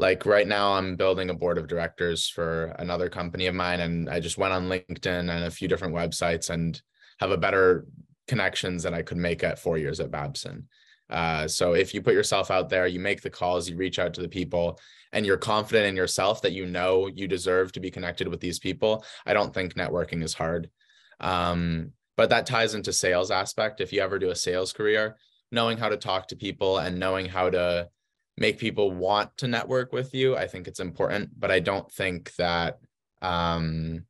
like 0.00 0.24
right 0.24 0.48
now 0.48 0.72
i'm 0.72 0.96
building 0.96 1.28
a 1.28 1.34
board 1.34 1.58
of 1.58 1.68
directors 1.68 2.26
for 2.26 2.74
another 2.78 3.10
company 3.10 3.46
of 3.46 3.54
mine 3.54 3.80
and 3.80 4.08
i 4.08 4.18
just 4.18 4.38
went 4.38 4.52
on 4.52 4.68
linkedin 4.68 5.30
and 5.30 5.44
a 5.44 5.50
few 5.50 5.68
different 5.68 5.94
websites 5.94 6.48
and 6.48 6.80
have 7.18 7.30
a 7.30 7.36
better 7.36 7.86
connections 8.26 8.82
than 8.82 8.94
i 8.94 9.02
could 9.02 9.18
make 9.18 9.44
at 9.44 9.58
four 9.58 9.76
years 9.76 10.00
at 10.00 10.10
babson 10.10 10.66
uh, 11.10 11.48
so 11.48 11.74
if 11.74 11.92
you 11.92 12.00
put 12.00 12.14
yourself 12.14 12.50
out 12.50 12.68
there, 12.68 12.86
you 12.86 13.00
make 13.00 13.20
the 13.20 13.30
calls, 13.30 13.68
you 13.68 13.76
reach 13.76 13.98
out 13.98 14.14
to 14.14 14.22
the 14.22 14.28
people, 14.28 14.78
and 15.12 15.26
you're 15.26 15.36
confident 15.36 15.86
in 15.86 15.96
yourself 15.96 16.40
that 16.42 16.52
you 16.52 16.66
know 16.66 17.08
you 17.08 17.26
deserve 17.26 17.72
to 17.72 17.80
be 17.80 17.90
connected 17.90 18.28
with 18.28 18.40
these 18.40 18.58
people, 18.58 19.04
I 19.26 19.34
don't 19.34 19.52
think 19.52 19.74
networking 19.74 20.22
is 20.22 20.34
hard. 20.34 20.70
Um, 21.18 21.92
but 22.16 22.30
that 22.30 22.46
ties 22.46 22.74
into 22.74 22.92
sales 22.92 23.30
aspect. 23.30 23.80
If 23.80 23.92
you 23.92 24.00
ever 24.00 24.18
do 24.18 24.30
a 24.30 24.36
sales 24.36 24.72
career, 24.72 25.16
knowing 25.50 25.78
how 25.78 25.88
to 25.88 25.96
talk 25.96 26.28
to 26.28 26.36
people 26.36 26.78
and 26.78 26.98
knowing 26.98 27.26
how 27.26 27.50
to 27.50 27.88
make 28.36 28.58
people 28.58 28.90
want 28.90 29.36
to 29.38 29.48
network 29.48 29.92
with 29.92 30.14
you, 30.14 30.36
I 30.36 30.46
think 30.46 30.68
it's 30.68 30.80
important. 30.80 31.30
But 31.38 31.50
I 31.50 31.60
don't 31.60 31.90
think 31.90 32.34
that 32.36 32.78
um, 33.20 34.04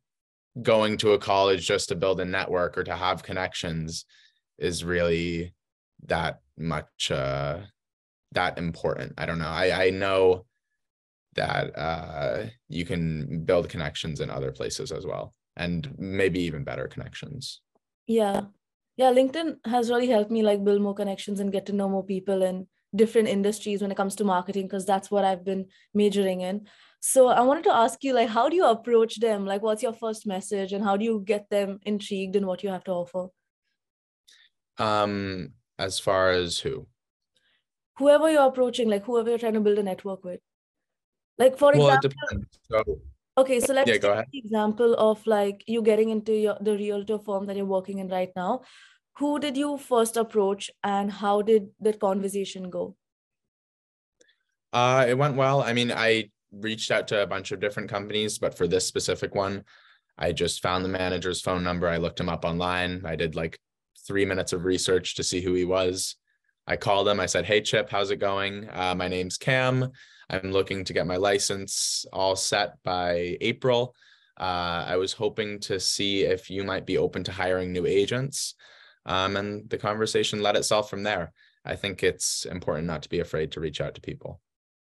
going 0.61 0.97
to 0.97 1.13
a 1.13 1.19
college 1.19 1.65
just 1.65 1.89
to 1.89 1.95
build 1.95 2.19
a 2.19 2.25
network 2.25 2.77
or 2.77 2.83
to 2.83 2.95
have 2.95 3.23
connections 3.23 4.05
is 4.57 4.83
really 4.83 5.53
that 6.05 6.41
much 6.61 7.11
uh 7.11 7.59
that 8.33 8.57
important. 8.57 9.13
I 9.17 9.25
don't 9.25 9.39
know. 9.39 9.47
I 9.63 9.85
i 9.85 9.89
know 9.89 10.45
that 11.35 11.77
uh 11.77 12.45
you 12.67 12.85
can 12.85 13.43
build 13.45 13.69
connections 13.69 14.19
in 14.19 14.29
other 14.29 14.51
places 14.51 14.91
as 14.91 15.05
well 15.05 15.33
and 15.55 15.93
maybe 15.97 16.41
even 16.41 16.63
better 16.63 16.87
connections. 16.87 17.61
Yeah. 18.07 18.41
Yeah 18.97 19.11
linkedin 19.11 19.57
has 19.65 19.89
really 19.89 20.07
helped 20.07 20.31
me 20.31 20.43
like 20.43 20.63
build 20.63 20.81
more 20.81 20.93
connections 20.93 21.39
and 21.39 21.51
get 21.51 21.65
to 21.65 21.73
know 21.73 21.89
more 21.89 22.03
people 22.03 22.41
in 22.41 22.67
different 22.93 23.29
industries 23.29 23.81
when 23.81 23.91
it 23.91 23.97
comes 23.97 24.15
to 24.15 24.23
marketing 24.25 24.67
because 24.67 24.85
that's 24.85 25.09
what 25.09 25.23
i've 25.23 25.45
been 25.45 25.65
majoring 25.93 26.41
in. 26.41 26.67
So 26.99 27.27
i 27.27 27.41
wanted 27.41 27.63
to 27.63 27.73
ask 27.73 28.03
you 28.03 28.13
like 28.13 28.29
how 28.29 28.49
do 28.49 28.55
you 28.55 28.65
approach 28.65 29.19
them? 29.19 29.45
Like 29.45 29.61
what's 29.61 29.83
your 29.83 29.93
first 29.93 30.27
message 30.27 30.73
and 30.73 30.83
how 30.83 30.97
do 30.97 31.05
you 31.05 31.23
get 31.25 31.49
them 31.49 31.79
intrigued 31.83 32.35
in 32.35 32.45
what 32.45 32.63
you 32.63 32.69
have 32.69 32.83
to 32.83 32.91
offer? 32.91 33.29
Um 34.77 35.53
as 35.81 35.99
far 35.99 36.31
as 36.31 36.59
who? 36.59 36.87
Whoever 37.97 38.31
you're 38.31 38.47
approaching, 38.47 38.89
like 38.89 39.03
whoever 39.05 39.29
you're 39.29 39.39
trying 39.39 39.53
to 39.53 39.59
build 39.59 39.79
a 39.79 39.83
network 39.83 40.23
with. 40.23 40.39
Like 41.37 41.57
for 41.57 41.73
well, 41.73 41.95
example. 41.95 42.11
So, 42.69 42.83
okay, 43.37 43.59
so 43.59 43.73
let's 43.73 43.87
yeah, 43.87 43.97
take 43.97 44.01
the 44.01 44.39
example 44.45 44.95
of 44.95 45.25
like 45.25 45.63
you 45.67 45.81
getting 45.81 46.09
into 46.09 46.33
your 46.33 46.57
the 46.61 46.77
realtor 46.77 47.19
firm 47.19 47.47
that 47.47 47.55
you're 47.57 47.73
working 47.73 47.99
in 47.99 48.07
right 48.07 48.31
now. 48.35 48.61
Who 49.17 49.39
did 49.39 49.57
you 49.57 49.77
first 49.77 50.17
approach 50.17 50.71
and 50.83 51.11
how 51.11 51.41
did 51.41 51.69
that 51.79 51.99
conversation 51.99 52.69
go? 52.69 52.95
Uh, 54.73 55.05
it 55.07 55.17
went 55.17 55.35
well. 55.35 55.61
I 55.61 55.73
mean, 55.73 55.91
I 55.91 56.29
reached 56.51 56.91
out 56.91 57.07
to 57.09 57.21
a 57.23 57.27
bunch 57.27 57.51
of 57.51 57.59
different 57.59 57.89
companies, 57.89 58.37
but 58.37 58.57
for 58.57 58.67
this 58.67 58.87
specific 58.87 59.35
one, 59.35 59.63
I 60.17 60.31
just 60.31 60.61
found 60.61 60.85
the 60.85 60.89
manager's 60.89 61.41
phone 61.41 61.63
number. 61.63 61.87
I 61.87 61.97
looked 61.97 62.19
him 62.19 62.29
up 62.29 62.45
online. 62.45 63.01
I 63.05 63.15
did 63.15 63.35
like 63.35 63.59
three 64.07 64.25
minutes 64.25 64.53
of 64.53 64.65
research 64.65 65.15
to 65.15 65.23
see 65.23 65.41
who 65.41 65.53
he 65.53 65.65
was. 65.65 66.15
I 66.67 66.77
called 66.77 67.07
him. 67.07 67.19
I 67.19 67.25
said, 67.25 67.45
Hey, 67.45 67.61
Chip, 67.61 67.89
how's 67.89 68.11
it 68.11 68.17
going? 68.17 68.69
Uh, 68.71 68.95
my 68.95 69.07
name's 69.07 69.37
Cam. 69.37 69.91
I'm 70.29 70.51
looking 70.51 70.85
to 70.85 70.93
get 70.93 71.07
my 71.07 71.17
license 71.17 72.05
all 72.13 72.35
set 72.35 72.81
by 72.83 73.37
April. 73.41 73.95
Uh, 74.39 74.85
I 74.87 74.95
was 74.95 75.13
hoping 75.13 75.59
to 75.61 75.79
see 75.79 76.23
if 76.23 76.49
you 76.49 76.63
might 76.63 76.85
be 76.85 76.97
open 76.97 77.23
to 77.25 77.31
hiring 77.31 77.71
new 77.71 77.85
agents. 77.85 78.55
Um, 79.05 79.35
and 79.35 79.69
the 79.69 79.77
conversation 79.77 80.41
led 80.41 80.55
itself 80.55 80.89
from 80.89 81.03
there. 81.03 81.33
I 81.65 81.75
think 81.75 82.03
it's 82.03 82.45
important 82.45 82.87
not 82.87 83.03
to 83.03 83.09
be 83.09 83.19
afraid 83.19 83.51
to 83.51 83.59
reach 83.59 83.81
out 83.81 83.95
to 83.95 84.01
people. 84.01 84.39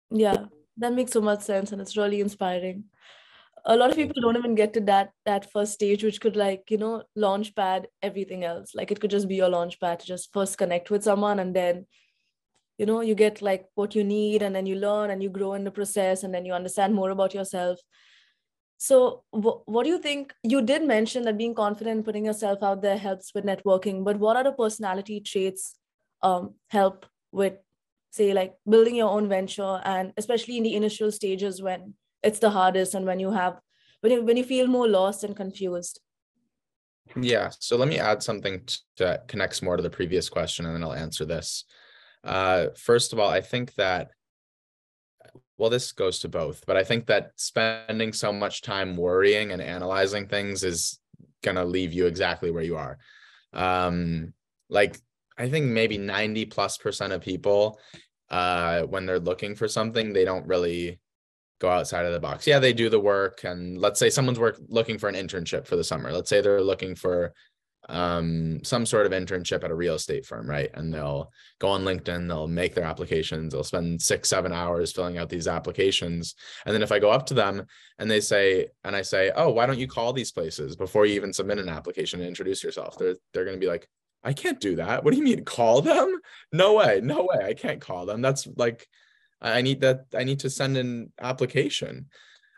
Yeah, 0.10 0.46
that 0.78 0.94
makes 0.94 1.12
so 1.12 1.22
much 1.22 1.42
sense. 1.42 1.72
And 1.72 1.82
it's 1.82 1.98
really 1.98 2.20
inspiring 2.20 2.86
a 3.68 3.76
lot 3.76 3.90
of 3.90 3.98
people 3.98 4.22
don't 4.22 4.38
even 4.38 4.56
get 4.56 4.74
to 4.74 4.82
that 4.82 5.12
that 5.26 5.52
first 5.52 5.74
stage 5.74 6.04
which 6.04 6.22
could 6.22 6.38
like 6.38 6.72
you 6.72 6.78
know 6.78 7.04
launch 7.16 7.54
pad 7.54 7.88
everything 8.02 8.44
else. 8.44 8.74
Like 8.74 8.92
it 8.92 9.00
could 9.00 9.12
just 9.12 9.28
be 9.28 9.36
your 9.36 9.50
launch 9.50 9.80
pad 9.80 10.00
to 10.00 10.06
just 10.06 10.32
first 10.34 10.58
connect 10.58 10.90
with 10.90 11.04
someone 11.04 11.40
and 11.40 11.56
then 11.56 11.86
you 12.78 12.86
know 12.86 13.02
you 13.02 13.16
get 13.16 13.42
like 13.42 13.66
what 13.76 13.94
you 13.96 14.04
need 14.04 14.42
and 14.42 14.56
then 14.56 14.66
you 14.66 14.76
learn 14.76 15.10
and 15.10 15.22
you 15.22 15.30
grow 15.30 15.54
in 15.54 15.64
the 15.66 15.72
process 15.72 16.24
and 16.24 16.34
then 16.34 16.46
you 16.46 16.54
understand 16.54 16.96
more 16.96 17.10
about 17.10 17.34
yourself. 17.34 17.80
So, 18.78 19.24
wh- 19.32 19.68
what 19.68 19.84
do 19.84 19.90
you 19.90 19.98
think? 20.00 20.34
You 20.44 20.62
did 20.62 20.84
mention 20.84 21.24
that 21.24 21.38
being 21.38 21.56
confident, 21.56 21.98
and 21.98 22.06
putting 22.06 22.26
yourself 22.26 22.62
out 22.62 22.82
there 22.82 22.98
helps 22.98 23.34
with 23.34 23.44
networking, 23.44 24.04
but 24.06 24.20
what 24.20 24.38
other 24.38 24.52
personality 24.52 25.20
traits 25.20 25.76
um, 26.22 26.54
help 26.68 27.08
with, 27.32 27.54
say, 28.12 28.34
like 28.34 28.54
building 28.70 28.96
your 28.96 29.10
own 29.10 29.28
venture, 29.28 29.82
and 29.84 30.14
especially 30.16 30.58
in 30.58 30.64
the 30.64 30.76
initial 30.76 31.12
stages 31.12 31.60
when 31.60 31.96
it's 32.24 32.40
the 32.40 32.50
hardest 32.50 32.94
and 32.94 33.06
when 33.06 33.20
you 33.20 33.32
have 33.32 33.60
when 34.02 34.12
you 34.12 34.24
when 34.24 34.38
you 34.38 34.44
feel 34.44 34.68
more 34.68 34.88
lost 34.88 35.24
and 35.24 35.36
confused? 35.36 36.00
Yeah. 37.16 37.52
So 37.60 37.78
let 37.78 37.88
me 37.88 38.00
add 38.00 38.22
something 38.22 38.62
that 38.98 39.28
connects 39.28 39.62
more 39.62 39.78
to 39.78 39.84
the 39.84 39.90
previous 39.90 40.30
question, 40.30 40.66
and 40.66 40.76
then 40.76 40.84
I'll 40.84 40.94
answer 40.94 41.26
this. 41.26 41.66
Uh, 42.24 42.68
first 42.76 43.14
of 43.14 43.20
all, 43.20 43.30
I 43.30 43.42
think 43.42 43.74
that 43.76 44.10
well, 45.58 45.70
this 45.70 45.92
goes 45.92 46.20
to 46.20 46.30
both, 46.30 46.64
but 46.68 46.78
I 46.78 46.84
think 46.84 47.08
that 47.08 47.32
spending 47.36 48.14
so 48.14 48.32
much 48.32 48.62
time 48.62 48.96
worrying 48.96 49.52
and 49.52 49.62
analyzing 49.62 50.28
things 50.28 50.64
is 50.64 51.00
going 51.44 51.56
to 51.56 51.66
leave 51.66 51.94
you 51.94 52.06
exactly 52.06 52.52
where 52.52 52.64
you 52.64 52.78
are. 52.78 53.00
Um, 53.54 54.34
like, 54.70 55.00
I 55.38 55.50
think 55.50 55.66
maybe 55.66 55.98
90 55.98 56.46
plus 56.46 56.78
percent 56.78 57.12
of 57.12 57.22
people, 57.22 57.80
uh, 58.30 58.84
when 58.84 59.06
they're 59.06 59.20
looking 59.20 59.56
for 59.56 59.68
something, 59.68 60.14
they 60.14 60.26
don't 60.26 60.46
really 60.46 61.00
go 61.60 61.70
outside 61.70 62.06
of 62.06 62.14
the 62.14 62.20
box. 62.20 62.46
Yeah, 62.46 62.60
they 62.60 62.74
do 62.74 62.90
the 62.90 63.00
work. 63.00 63.44
And 63.44 63.78
let's 63.78 64.00
say 64.00 64.10
someone's 64.10 64.40
work 64.40 64.60
looking 64.68 64.98
for 64.98 65.10
an 65.10 65.16
internship 65.16 65.66
for 65.66 65.76
the 65.76 65.84
summer. 65.84 66.12
Let's 66.12 66.30
say 66.30 66.42
they're 66.42 66.62
looking 66.62 66.96
for 66.96 67.34
um, 67.90 68.60
some 68.64 68.86
sort 68.86 69.06
of 69.06 69.12
internship 69.12 69.64
at 69.64 69.72
a 69.72 69.76
real 69.76 69.96
estate 69.96 70.26
firm, 70.26 70.50
right? 70.50 70.70
And 70.74 70.94
they'll 70.94 71.32
go 71.60 71.70
on 71.70 71.84
LinkedIn, 71.84 72.28
they'll 72.28 72.48
make 72.48 72.76
their 72.76 72.84
applications, 72.84 73.54
they'll 73.54 73.64
spend 73.64 74.02
six, 74.02 74.30
seven 74.30 74.52
hours 74.52 74.92
filling 74.92 75.18
out 75.18 75.30
these 75.30 75.48
applications. 75.48 76.36
And 76.66 76.76
then 76.76 76.84
if 76.84 76.92
I 76.92 77.00
go 77.00 77.12
up 77.12 77.26
to 77.28 77.34
them 77.34 77.66
and 77.98 78.12
they 78.12 78.20
say, 78.20 78.68
and 78.84 78.96
I 78.96 79.02
say, 79.02 79.32
oh, 79.36 79.52
why 79.52 79.66
don't 79.66 79.80
you 79.80 79.88
call 79.88 80.12
these 80.12 80.32
places 80.32 80.76
before 80.76 81.06
you 81.06 81.16
even 81.16 81.32
submit 81.32 81.60
an 81.60 81.70
application 81.70 82.20
and 82.20 82.28
introduce 82.28 82.64
yourself? 82.64 82.98
They're, 82.98 83.16
they're 83.34 83.46
to 83.46 83.58
be 83.58 83.68
like, 83.68 83.88
I 84.24 84.34
can't 84.34 84.60
do 84.60 84.76
that. 84.76 85.04
What 85.04 85.12
do 85.12 85.18
you 85.18 85.24
mean 85.24 85.46
call 85.46 85.82
them? 85.82 86.20
No 86.52 86.74
way, 86.74 87.00
no 87.02 87.30
way. 87.32 87.46
I 87.46 87.54
can't 87.54 87.80
call 87.80 88.06
them. 88.06 88.22
That's 88.22 88.48
like, 88.58 88.86
I 89.42 89.62
need 89.62 89.82
that. 89.82 90.06
I 90.16 90.24
need 90.24 90.40
to 90.40 90.50
send 90.50 90.78
an 90.78 91.12
application. 91.20 92.08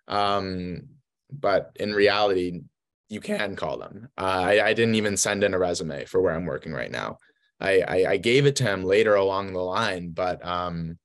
Um, 0.07 0.87
but 1.31 1.71
in 1.75 1.93
reality, 1.93 2.61
you 3.09 3.19
can 3.19 3.55
call 3.55 3.77
them. 3.77 4.09
Uh, 4.17 4.21
I, 4.21 4.67
I 4.67 4.73
didn't 4.73 4.95
even 4.95 5.17
send 5.17 5.43
in 5.43 5.53
a 5.53 5.59
resume 5.59 6.05
for 6.05 6.21
where 6.21 6.33
I'm 6.33 6.45
working 6.45 6.73
right 6.73 6.91
now. 6.91 7.17
I, 7.59 7.81
I, 7.81 8.05
I 8.11 8.17
gave 8.17 8.45
it 8.45 8.55
to 8.57 8.63
him 8.63 8.83
later 8.83 9.15
along 9.15 9.53
the 9.53 9.59
line, 9.59 10.11
but 10.11 10.45
um, 10.45 10.97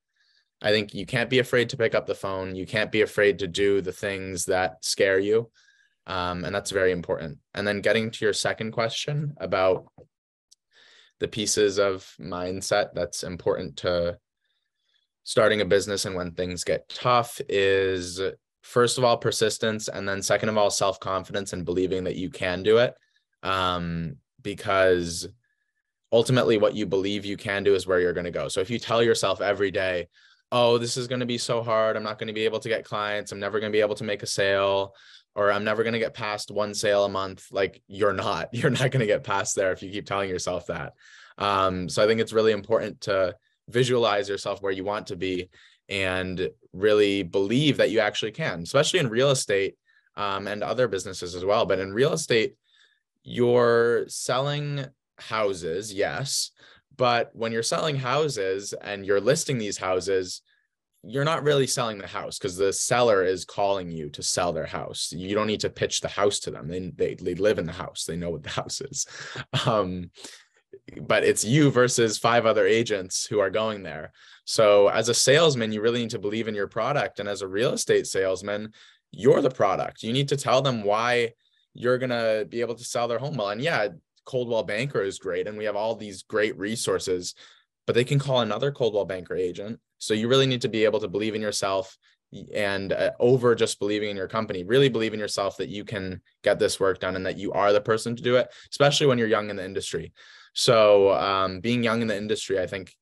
I 0.63 0.71
think 0.71 0.95
you 0.95 1.05
can't 1.05 1.31
be 1.31 1.41
afraid 1.41 1.71
to 1.71 1.77
pick 1.77 1.95
up 1.95 2.07
the 2.07 2.15
phone. 2.15 2.55
You 2.55 2.67
can't 2.67 2.93
be 2.93 3.03
afraid 3.03 3.41
to 3.41 3.49
do 3.49 3.81
the 3.81 3.93
things 3.93 4.45
that 4.47 4.85
scare 4.85 5.19
you. 5.19 5.51
Um, 6.07 6.45
and 6.45 6.55
that's 6.55 6.71
very 6.71 6.93
important. 6.93 7.39
And 7.55 7.67
then 7.67 7.81
getting 7.81 8.11
to 8.11 8.25
your 8.25 8.35
second 8.35 8.73
question 8.73 9.35
about 9.39 9.87
the 11.21 11.29
pieces 11.29 11.79
of 11.79 12.11
mindset 12.21 12.91
that's 12.95 13.25
important 13.25 13.79
to 13.79 14.19
starting 15.25 15.61
a 15.61 15.65
business 15.65 16.05
and 16.05 16.15
when 16.15 16.33
things 16.33 16.65
get 16.65 16.89
tough 16.89 17.41
is 17.49 18.21
first 18.63 18.99
of 18.99 19.05
all 19.05 19.17
persistence 19.17 19.89
and 19.89 20.09
then 20.09 20.23
second 20.23 20.49
of 20.49 20.57
all 20.57 20.71
self-confidence 20.71 21.53
and 21.53 21.65
believing 21.65 22.05
that 22.05 22.17
you 22.17 22.31
can 22.31 22.63
do 22.63 22.79
it. 22.79 22.95
Um, 23.43 24.17
because 24.43 25.27
ultimately 26.13 26.59
what 26.59 26.75
you 26.75 26.87
believe 26.87 27.25
you 27.25 27.37
can 27.37 27.65
do 27.65 27.75
is 27.75 27.87
where 27.87 28.01
you're 28.01 28.13
going 28.13 28.25
to 28.25 28.31
go. 28.31 28.49
So 28.49 28.61
if 28.61 28.71
you 28.71 28.79
tell 28.79 29.03
yourself 29.03 29.41
every 29.41 29.71
day 29.71 30.09
oh 30.53 30.79
this 30.79 30.97
is 30.97 31.09
going 31.09 31.21
to 31.21 31.27
be 31.27 31.39
so 31.39 31.63
hard. 31.63 31.97
I'm 31.97 32.03
not 32.03 32.19
going 32.19 32.29
to 32.29 32.35
be 32.35 32.45
able 32.45 32.61
to 32.61 32.69
get 32.69 32.85
clients. 32.85 33.33
I'm 33.33 33.41
never 33.41 33.59
going 33.61 33.73
to 33.73 33.77
be 33.77 33.81
able 33.81 33.97
to 33.97 34.05
make 34.05 34.23
a 34.23 34.27
sale 34.27 34.95
or 35.35 35.51
i'm 35.51 35.65
never 35.65 35.83
going 35.83 35.95
to 35.95 35.99
get 35.99 36.15
past 36.15 36.53
one 36.53 36.75
sale 36.75 37.05
a 37.05 37.09
month 37.09 37.47
like 37.51 37.83
you're 37.89 38.13
not. 38.13 38.51
You're 38.53 38.71
not 38.71 38.91
going 38.91 39.01
to 39.01 39.07
get 39.07 39.25
past 39.25 39.57
there 39.57 39.73
if 39.73 39.83
you 39.83 39.91
keep 39.91 40.07
telling 40.07 40.31
yourself 40.31 40.67
that. 40.67 40.93
Um, 41.39 41.89
so 41.89 42.05
i 42.05 42.07
think 42.07 42.21
it's 42.21 42.33
really 42.33 42.53
important 42.53 43.01
to 43.03 43.35
visualize 43.69 44.29
yourself 44.29 44.63
where 44.63 44.73
you 44.73 44.85
want 44.85 45.07
to 45.09 45.17
be 45.17 45.49
and 45.89 46.51
really 46.73 47.23
believe 47.23 47.77
that 47.77 47.91
you 47.91 48.01
actually 48.01 48.33
can, 48.33 48.61
especially 48.61 49.01
in 49.01 49.09
real 49.09 49.31
estate 49.31 49.77
um, 50.17 50.47
and 50.47 50.63
other 50.63 50.89
businesses 50.89 51.35
as 51.35 51.45
well. 51.45 51.67
But 51.67 51.79
in 51.79 51.93
real 51.93 52.13
estate, 52.13 52.57
you're 53.23 54.05
selling 54.09 54.87
houses, 55.19 55.93
yes. 55.93 56.51
But 56.97 57.31
when 57.35 57.53
you're 57.53 57.63
selling 57.63 57.97
houses 57.97 58.73
and 58.81 59.05
you're 59.05 59.21
listing 59.21 59.59
these 59.59 59.79
houses, 59.79 60.43
you're 61.07 61.25
not 61.25 61.43
really 61.43 61.67
selling 61.67 61.99
the 61.99 62.07
house 62.07 62.39
because 62.39 62.57
the 62.57 62.73
seller 62.73 63.25
is 63.25 63.45
calling 63.45 63.91
you 63.91 64.09
to 64.11 64.23
sell 64.23 64.53
their 64.53 64.67
house. 64.67 65.13
You 65.13 65.35
don't 65.35 65.47
need 65.47 65.61
to 65.61 65.71
pitch 65.71 66.01
the 66.01 66.09
house 66.09 66.39
to 66.41 66.51
them. 66.51 66.69
They, 66.69 66.91
they, 66.95 67.15
they 67.15 67.35
live 67.35 67.59
in 67.59 67.67
the 67.67 67.73
house. 67.73 68.05
They 68.05 68.17
know 68.17 68.31
what 68.31 68.43
the 68.43 68.49
house 68.61 68.81
is. 68.81 69.07
Um, 69.67 70.11
but 71.03 71.25
it's 71.25 71.45
you 71.45 71.71
versus 71.71 72.19
five 72.19 72.47
other 72.47 72.67
agents 72.67 73.27
who 73.27 73.41
are 73.41 73.51
going 73.51 73.83
there. 73.83 74.13
So 74.45 74.89
as 74.89 75.09
a 75.09 75.15
salesman, 75.15 75.73
you 75.73 75.81
really 75.81 76.01
need 76.01 76.11
to 76.11 76.19
believe 76.19 76.49
in 76.49 76.55
your 76.55 76.69
product. 76.69 77.21
And 77.21 77.29
as 77.29 77.43
a 77.43 77.49
real 77.49 77.73
estate 77.73 78.07
salesman, 78.07 78.73
you're 79.11 79.41
the 79.41 79.51
product. 79.51 80.03
You 80.03 80.13
need 80.13 80.29
to 80.29 80.37
tell 80.37 80.63
them 80.63 80.83
why 80.83 81.33
you're 81.73 81.99
going 81.99 82.11
to 82.11 82.47
be 82.49 82.61
able 82.61 82.75
to 82.75 82.85
sell 82.85 83.09
their 83.09 83.19
home 83.19 83.37
well. 83.37 83.51
And 83.51 83.61
yeah, 83.61 83.89
Coldwell 84.25 84.63
Banker 84.65 85.03
is 85.03 85.19
great. 85.19 85.47
And 85.47 85.57
we 85.57 85.65
have 85.65 85.77
all 85.77 85.95
these 85.95 86.23
great 86.23 86.57
resources, 86.59 87.35
but 87.87 87.95
they 87.95 88.05
can 88.05 88.19
call 88.19 88.41
another 88.41 88.71
Coldwell 88.71 89.05
Banker 89.05 89.35
agent. 89.35 89.81
So 89.99 90.15
you 90.15 90.29
really 90.29 90.47
need 90.47 90.63
to 90.63 90.69
be 90.69 90.85
able 90.85 91.01
to 91.01 91.09
believe 91.09 91.35
in 91.35 91.43
yourself 91.43 91.97
and 92.55 92.93
uh, 92.93 93.13
over 93.21 93.55
just 93.55 93.79
believing 93.79 94.11
in 94.11 94.17
your 94.17 94.29
company 94.29 94.65
really 94.65 94.89
believe 94.89 95.15
in 95.15 95.21
yourself 95.21 95.57
that 95.57 95.69
you 95.69 95.85
can 95.85 96.21
get 96.43 96.59
this 96.59 96.81
work 96.81 96.99
done 96.99 97.17
and 97.17 97.27
that 97.27 97.39
you 97.39 97.53
are 97.53 97.73
the 97.73 97.81
person 97.81 98.17
to 98.17 98.23
do 98.23 98.37
it 98.37 98.49
especially 98.71 99.07
when 99.07 99.19
you're 99.19 99.29
young 99.29 99.51
in 99.51 99.57
the 99.57 99.65
industry 99.65 100.13
so 100.55 101.13
um, 101.13 101.61
being 101.61 101.85
young 101.85 102.01
in 102.01 102.09
the 102.09 102.17
industry, 102.17 102.61
I 102.61 102.67
think 102.67 102.95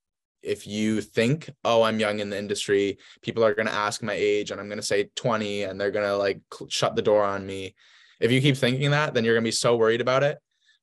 if 0.43 0.67
you 0.67 1.01
think, 1.01 1.49
oh, 1.65 1.83
I'm 1.83 2.01
young 2.01 2.19
in 2.19 2.31
the 2.31 2.39
industry, 2.39 2.99
people 3.23 3.45
are 3.45 3.55
going 3.55 3.69
to 3.69 3.73
ask 3.73 4.03
my 4.03 4.15
age 4.15 4.51
and 4.51 4.61
I'm 4.61 4.67
going 4.67 4.81
to 4.81 4.87
say 4.87 5.11
20 5.15 5.65
and 5.65 5.81
they're 5.81 5.93
going 5.93 6.07
to 6.07 6.17
like 6.17 6.41
shut 6.69 6.97
the 6.97 7.03
door 7.03 7.23
on 7.23 7.47
me. 7.47 7.75
If 8.21 8.33
you 8.33 8.41
keep 8.41 8.57
thinking 8.57 8.91
that, 8.91 9.15
then 9.15 9.25
you're 9.25 9.35
going 9.35 9.45
to 9.45 9.49
be 9.49 9.53
so 9.53 9.77
worried 9.77 10.01
about 10.01 10.25
it. 10.25 10.39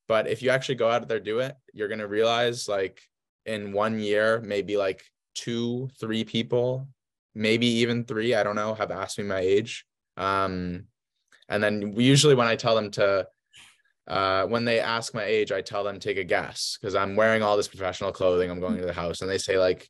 But 0.08 0.28
if 0.28 0.42
you 0.42 0.50
actually 0.50 0.76
go 0.76 0.90
out 0.90 1.08
there, 1.08 1.20
do 1.20 1.40
it, 1.40 1.56
you're 1.74 1.88
going 1.88 2.00
to 2.00 2.08
realize 2.08 2.68
like 2.68 3.02
in 3.46 3.74
one 3.74 4.00
year, 4.00 4.42
maybe 4.42 4.78
like 4.78 5.04
two, 5.36 5.90
three 6.00 6.24
people, 6.24 6.88
maybe 7.36 7.68
even 7.68 8.06
three, 8.06 8.34
I 8.34 8.44
don't 8.44 8.56
know, 8.56 8.74
have 8.76 8.92
asked 8.92 9.18
me 9.18 9.26
my 9.26 9.40
age. 9.40 9.86
Um, 10.18 10.86
and 11.48 11.64
then 11.64 11.94
usually 11.98 12.36
when 12.36 12.48
I 12.48 12.56
tell 12.56 12.76
them 12.76 12.92
to 12.92 13.28
uh, 14.10 14.46
when 14.48 14.66
they 14.66 14.80
ask 14.80 15.13
my 15.13 15.24
age, 15.24 15.51
I 15.51 15.62
tell 15.62 15.84
them 15.84 16.00
take 16.00 16.18
a 16.18 16.24
guess 16.24 16.78
because 16.80 16.96
I'm 16.96 17.16
wearing 17.16 17.44
all 17.44 17.56
this 17.56 17.68
professional 17.68 18.12
clothing. 18.12 18.50
I'm 18.50 18.60
going 18.60 18.78
to 18.78 18.86
the 18.86 18.94
house 18.94 19.22
and 19.22 19.30
they 19.30 19.38
say 19.38 19.60
like 19.60 19.88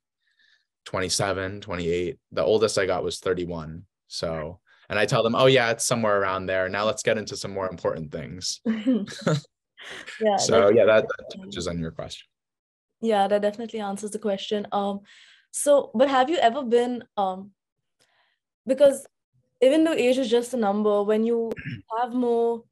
27, 0.86 1.62
28. 1.62 2.18
The 2.34 2.44
oldest 2.44 2.78
I 2.78 2.86
got 2.86 3.04
was 3.04 3.20
31. 3.20 3.84
So, 4.08 4.60
and 4.90 5.00
I 5.00 5.06
tell 5.06 5.24
them, 5.24 5.36
oh, 5.36 5.46
yeah, 5.46 5.72
it's 5.72 5.86
somewhere 5.86 6.20
around 6.20 6.48
there. 6.48 6.68
Now 6.68 6.86
let's 6.86 7.04
get 7.04 7.18
into 7.18 7.38
some 7.38 7.54
more 7.54 7.70
important 7.70 8.12
things. 8.12 8.60
yeah. 8.66 10.36
so, 10.38 10.70
yeah, 10.70 10.86
that, 10.86 11.06
that 11.08 11.38
touches 11.38 11.68
on 11.68 11.80
your 11.80 11.92
question. 11.92 12.28
Yeah, 13.02 13.28
that 13.30 13.42
definitely 13.42 13.80
answers 13.80 14.12
the 14.12 14.20
question. 14.20 14.68
Um, 14.74 15.02
so, 15.52 15.92
but 15.96 16.10
have 16.10 16.30
you 16.30 16.38
ever 16.38 16.64
been, 16.64 17.06
um, 17.16 17.52
because 18.68 19.08
even 19.62 19.86
though 19.86 19.94
age 19.94 20.18
is 20.18 20.30
just 20.30 20.54
a 20.54 20.58
number, 20.58 21.04
when 21.04 21.24
you 21.24 21.52
have 22.00 22.14
more 22.14 22.64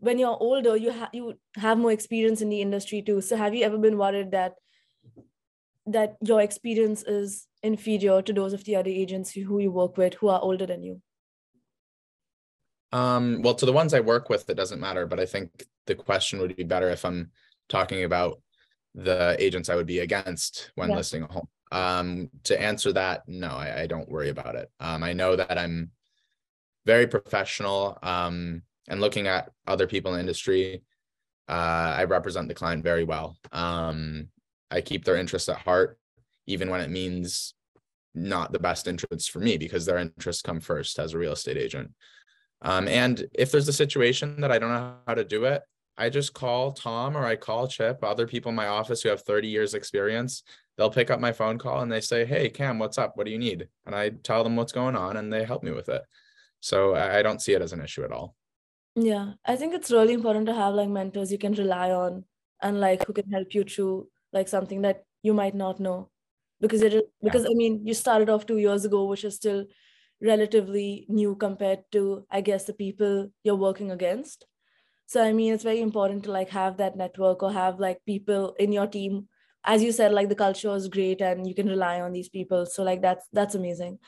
when 0.00 0.18
you're 0.18 0.36
older 0.40 0.76
you 0.76 0.90
have 0.90 1.10
you 1.12 1.34
have 1.56 1.78
more 1.78 1.92
experience 1.92 2.40
in 2.40 2.48
the 2.48 2.60
industry 2.60 3.02
too. 3.02 3.20
So 3.20 3.36
have 3.36 3.54
you 3.54 3.64
ever 3.64 3.78
been 3.78 3.98
worried 3.98 4.32
that 4.32 4.54
that 5.86 6.16
your 6.20 6.40
experience 6.40 7.02
is 7.02 7.46
inferior 7.62 8.22
to 8.22 8.32
those 8.32 8.52
of 8.52 8.64
the 8.64 8.76
other 8.76 8.90
agents 8.90 9.32
who 9.32 9.58
you 9.60 9.70
work 9.70 9.96
with 9.96 10.14
who 10.14 10.28
are 10.28 10.40
older 10.40 10.66
than 10.66 10.82
you? 10.82 11.00
Um 12.92 13.42
well 13.42 13.54
to 13.54 13.66
the 13.66 13.72
ones 13.72 13.94
i 13.94 14.00
work 14.00 14.28
with 14.28 14.50
it 14.50 14.56
doesn't 14.56 14.80
matter 14.80 15.06
but 15.06 15.20
i 15.20 15.26
think 15.26 15.64
the 15.86 15.94
question 15.94 16.40
would 16.40 16.56
be 16.56 16.64
better 16.64 16.90
if 16.90 17.04
i'm 17.04 17.30
talking 17.68 18.02
about 18.02 18.42
the 18.96 19.36
agents 19.38 19.68
i 19.68 19.76
would 19.76 19.86
be 19.86 20.00
against 20.00 20.72
when 20.74 20.90
yeah. 20.90 20.96
listing 20.96 21.22
a 21.22 21.32
home. 21.32 21.48
Um 21.70 22.30
to 22.44 22.60
answer 22.60 22.92
that 22.94 23.28
no 23.28 23.48
I, 23.48 23.82
I 23.82 23.86
don't 23.86 24.10
worry 24.10 24.30
about 24.30 24.56
it. 24.56 24.70
Um 24.80 25.04
i 25.04 25.12
know 25.12 25.36
that 25.36 25.56
i'm 25.56 25.92
very 26.86 27.06
professional. 27.06 27.98
Um 28.02 28.62
and 28.90 29.00
looking 29.00 29.28
at 29.28 29.50
other 29.66 29.86
people 29.86 30.10
in 30.10 30.16
the 30.16 30.20
industry, 30.20 30.82
uh, 31.48 31.94
I 31.96 32.04
represent 32.04 32.48
the 32.48 32.54
client 32.54 32.84
very 32.84 33.04
well. 33.04 33.36
Um, 33.52 34.28
I 34.70 34.80
keep 34.82 35.04
their 35.04 35.16
interests 35.16 35.48
at 35.48 35.58
heart, 35.58 35.98
even 36.46 36.68
when 36.70 36.80
it 36.80 36.90
means 36.90 37.54
not 38.14 38.52
the 38.52 38.58
best 38.58 38.88
interests 38.88 39.28
for 39.28 39.38
me 39.38 39.56
because 39.56 39.86
their 39.86 39.98
interests 39.98 40.42
come 40.42 40.60
first 40.60 40.98
as 40.98 41.14
a 41.14 41.18
real 41.18 41.32
estate 41.32 41.56
agent. 41.56 41.92
Um, 42.62 42.88
and 42.88 43.24
if 43.32 43.52
there's 43.52 43.68
a 43.68 43.72
situation 43.72 44.40
that 44.40 44.52
I 44.52 44.58
don't 44.58 44.70
know 44.70 44.96
how 45.06 45.14
to 45.14 45.24
do 45.24 45.44
it, 45.44 45.62
I 45.96 46.10
just 46.10 46.34
call 46.34 46.72
Tom 46.72 47.16
or 47.16 47.24
I 47.24 47.36
call 47.36 47.68
Chip, 47.68 48.02
other 48.02 48.26
people 48.26 48.50
in 48.50 48.56
my 48.56 48.66
office 48.66 49.02
who 49.02 49.08
have 49.08 49.22
30 49.22 49.48
years 49.48 49.74
experience. 49.74 50.42
They'll 50.76 50.90
pick 50.90 51.10
up 51.10 51.20
my 51.20 51.32
phone 51.32 51.58
call 51.58 51.82
and 51.82 51.92
they 51.92 52.00
say, 52.00 52.24
Hey, 52.24 52.48
Cam, 52.48 52.78
what's 52.78 52.98
up? 52.98 53.16
What 53.16 53.26
do 53.26 53.32
you 53.32 53.38
need? 53.38 53.68
And 53.86 53.94
I 53.94 54.10
tell 54.10 54.42
them 54.42 54.56
what's 54.56 54.72
going 54.72 54.96
on 54.96 55.16
and 55.16 55.32
they 55.32 55.44
help 55.44 55.62
me 55.62 55.70
with 55.70 55.88
it. 55.88 56.02
So 56.60 56.94
I 56.94 57.22
don't 57.22 57.40
see 57.40 57.52
it 57.52 57.62
as 57.62 57.72
an 57.72 57.80
issue 57.80 58.02
at 58.02 58.12
all. 58.12 58.34
Yeah, 58.96 59.34
I 59.44 59.56
think 59.56 59.74
it's 59.74 59.90
really 59.90 60.14
important 60.14 60.46
to 60.46 60.54
have 60.54 60.74
like 60.74 60.88
mentors 60.88 61.30
you 61.30 61.38
can 61.38 61.52
rely 61.54 61.90
on 61.90 62.24
and 62.60 62.80
like 62.80 63.06
who 63.06 63.12
can 63.12 63.30
help 63.30 63.54
you 63.54 63.64
through 63.64 64.08
like 64.32 64.48
something 64.48 64.82
that 64.82 65.04
you 65.22 65.32
might 65.32 65.54
not 65.54 65.80
know 65.80 66.10
because 66.60 66.82
it 66.82 66.94
is 66.94 67.02
because 67.22 67.44
yeah. 67.44 67.50
I 67.50 67.54
mean 67.54 67.86
you 67.86 67.94
started 67.94 68.28
off 68.28 68.46
two 68.46 68.58
years 68.58 68.84
ago, 68.84 69.04
which 69.06 69.24
is 69.24 69.36
still 69.36 69.66
relatively 70.20 71.06
new 71.08 71.36
compared 71.36 71.84
to 71.92 72.26
I 72.30 72.40
guess 72.40 72.64
the 72.64 72.74
people 72.74 73.30
you're 73.44 73.56
working 73.56 73.90
against. 73.92 74.46
So 75.06 75.22
I 75.24 75.32
mean 75.32 75.54
it's 75.54 75.64
very 75.64 75.80
important 75.80 76.24
to 76.24 76.32
like 76.32 76.50
have 76.50 76.76
that 76.78 76.96
network 76.96 77.42
or 77.42 77.52
have 77.52 77.80
like 77.80 78.04
people 78.06 78.54
in 78.58 78.72
your 78.72 78.86
team. 78.86 79.28
As 79.64 79.82
you 79.82 79.92
said, 79.92 80.12
like 80.12 80.28
the 80.30 80.34
culture 80.36 80.74
is 80.74 80.88
great 80.88 81.20
and 81.20 81.46
you 81.46 81.54
can 81.54 81.68
rely 81.68 82.00
on 82.00 82.12
these 82.12 82.28
people. 82.30 82.66
So 82.66 82.82
like 82.82 83.02
that's 83.02 83.26
that's 83.32 83.54
amazing. 83.54 83.98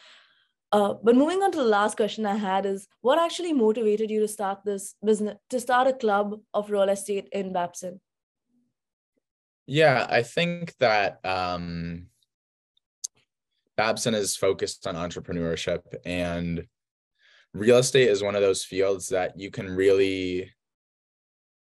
Uh, 0.73 0.95
but 1.03 1.15
moving 1.15 1.43
on 1.43 1.53
to 1.53 1.59
the 1.59 1.65
last 1.65 1.99
question 1.99 2.25
I 2.25 2.37
had 2.37 2.65
is 2.65 2.89
what 3.03 3.19
actually 3.19 3.53
motivated 3.53 4.11
you 4.11 4.21
to 4.21 4.29
start 4.29 4.61
this 4.65 4.95
business, 5.05 5.37
to 5.51 5.61
start 5.61 5.87
a 5.87 5.93
club 5.93 6.41
of 6.55 6.71
real 6.71 6.89
estate 6.89 7.29
in 7.31 7.53
Babson? 7.53 8.01
Yeah, 9.67 10.07
I 10.09 10.23
think 10.23 10.75
that 10.81 11.21
um, 11.25 12.07
Babson 13.77 14.15
is 14.15 14.35
focused 14.35 14.87
on 14.87 14.95
entrepreneurship 14.95 15.83
and 16.07 16.67
real 17.53 17.79
estate 17.79 18.09
is 18.09 18.23
one 18.23 18.35
of 18.35 18.41
those 18.41 18.65
fields 18.65 19.09
that 19.09 19.39
you 19.39 19.51
can 19.51 19.69
really 19.69 20.51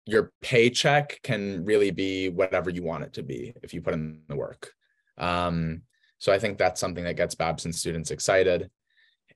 your 0.07 0.33
paycheck 0.41 1.21
can 1.23 1.65
really 1.67 1.91
be 1.91 2.31
whatever 2.31 2.71
you 2.71 2.83
want 2.83 3.05
it 3.05 3.13
to 3.13 3.23
be 3.23 3.53
if 3.63 3.75
you 3.75 3.83
put 3.83 3.93
in 3.93 4.23
the 4.27 4.35
work. 4.35 4.73
Um, 5.19 5.83
so 6.17 6.33
I 6.33 6.39
think 6.39 6.57
that's 6.57 6.81
something 6.81 7.05
that 7.05 7.17
gets 7.17 7.35
Babson 7.35 7.75
students 7.75 8.11
excited. 8.11 8.71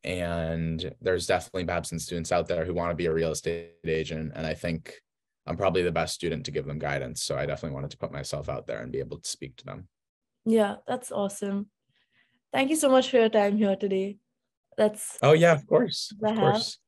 And 0.04 0.94
there's 1.00 1.26
definitely 1.26 1.64
Babson 1.64 1.98
students 1.98 2.32
out 2.32 2.48
there 2.48 2.64
who 2.64 2.74
want 2.74 2.90
to 2.90 2.96
be 2.96 3.06
a 3.06 3.12
real 3.12 3.30
estate 3.30 3.70
agent. 3.84 4.32
And 4.34 4.46
I 4.46 4.54
think 4.54 4.94
I'm 5.46 5.56
probably 5.56 5.82
the 5.82 5.92
best 5.92 6.14
student 6.14 6.44
to 6.46 6.50
give 6.50 6.66
them 6.66 6.78
guidance. 6.78 7.22
So 7.22 7.36
I 7.36 7.46
definitely 7.46 7.74
wanted 7.74 7.92
to 7.92 7.98
put 7.98 8.12
myself 8.12 8.48
out 8.48 8.66
there 8.66 8.82
and 8.82 8.90
be 8.90 8.98
able 8.98 9.18
to 9.18 9.28
speak 9.28 9.56
to 9.56 9.64
them. 9.64 9.88
Yeah, 10.44 10.76
that's 10.86 11.12
awesome. 11.12 11.68
Thank 12.52 12.70
you 12.70 12.76
so 12.76 12.88
much 12.88 13.10
for 13.10 13.18
your 13.18 13.28
time 13.28 13.56
here 13.56 13.76
today. 13.76 14.18
That's 14.76 15.18
oh 15.22 15.32
yeah, 15.32 15.52
of 15.52 15.66
course. 15.66 16.12
Of 16.22 16.36
course. 16.36 16.78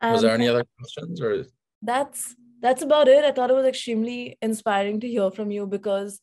Um, 0.00 0.12
Was 0.12 0.22
there 0.22 0.34
any 0.34 0.48
other 0.48 0.64
questions 0.78 1.20
or 1.20 1.44
that's 1.82 2.34
that's 2.60 2.82
about 2.82 3.08
it. 3.08 3.24
I 3.24 3.32
thought 3.32 3.50
it 3.50 3.54
was 3.54 3.66
extremely 3.66 4.36
inspiring 4.42 5.00
to 5.00 5.08
hear 5.08 5.30
from 5.30 5.50
you 5.50 5.66
because 5.66 6.20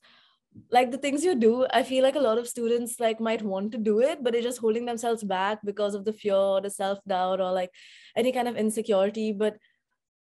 like 0.71 0.91
the 0.91 0.97
things 0.97 1.23
you 1.23 1.35
do 1.35 1.65
i 1.73 1.83
feel 1.83 2.03
like 2.03 2.15
a 2.15 2.25
lot 2.25 2.37
of 2.37 2.47
students 2.47 2.99
like 2.99 3.19
might 3.19 3.41
want 3.41 3.71
to 3.71 3.77
do 3.77 3.99
it 3.99 4.23
but 4.23 4.33
they're 4.33 4.41
just 4.41 4.59
holding 4.59 4.85
themselves 4.85 5.23
back 5.23 5.59
because 5.65 5.95
of 5.95 6.05
the 6.05 6.13
fear 6.13 6.35
or 6.35 6.61
the 6.61 6.69
self-doubt 6.69 7.41
or 7.41 7.51
like 7.51 7.71
any 8.15 8.31
kind 8.31 8.47
of 8.47 8.55
insecurity. 8.55 9.31
But 9.33 9.57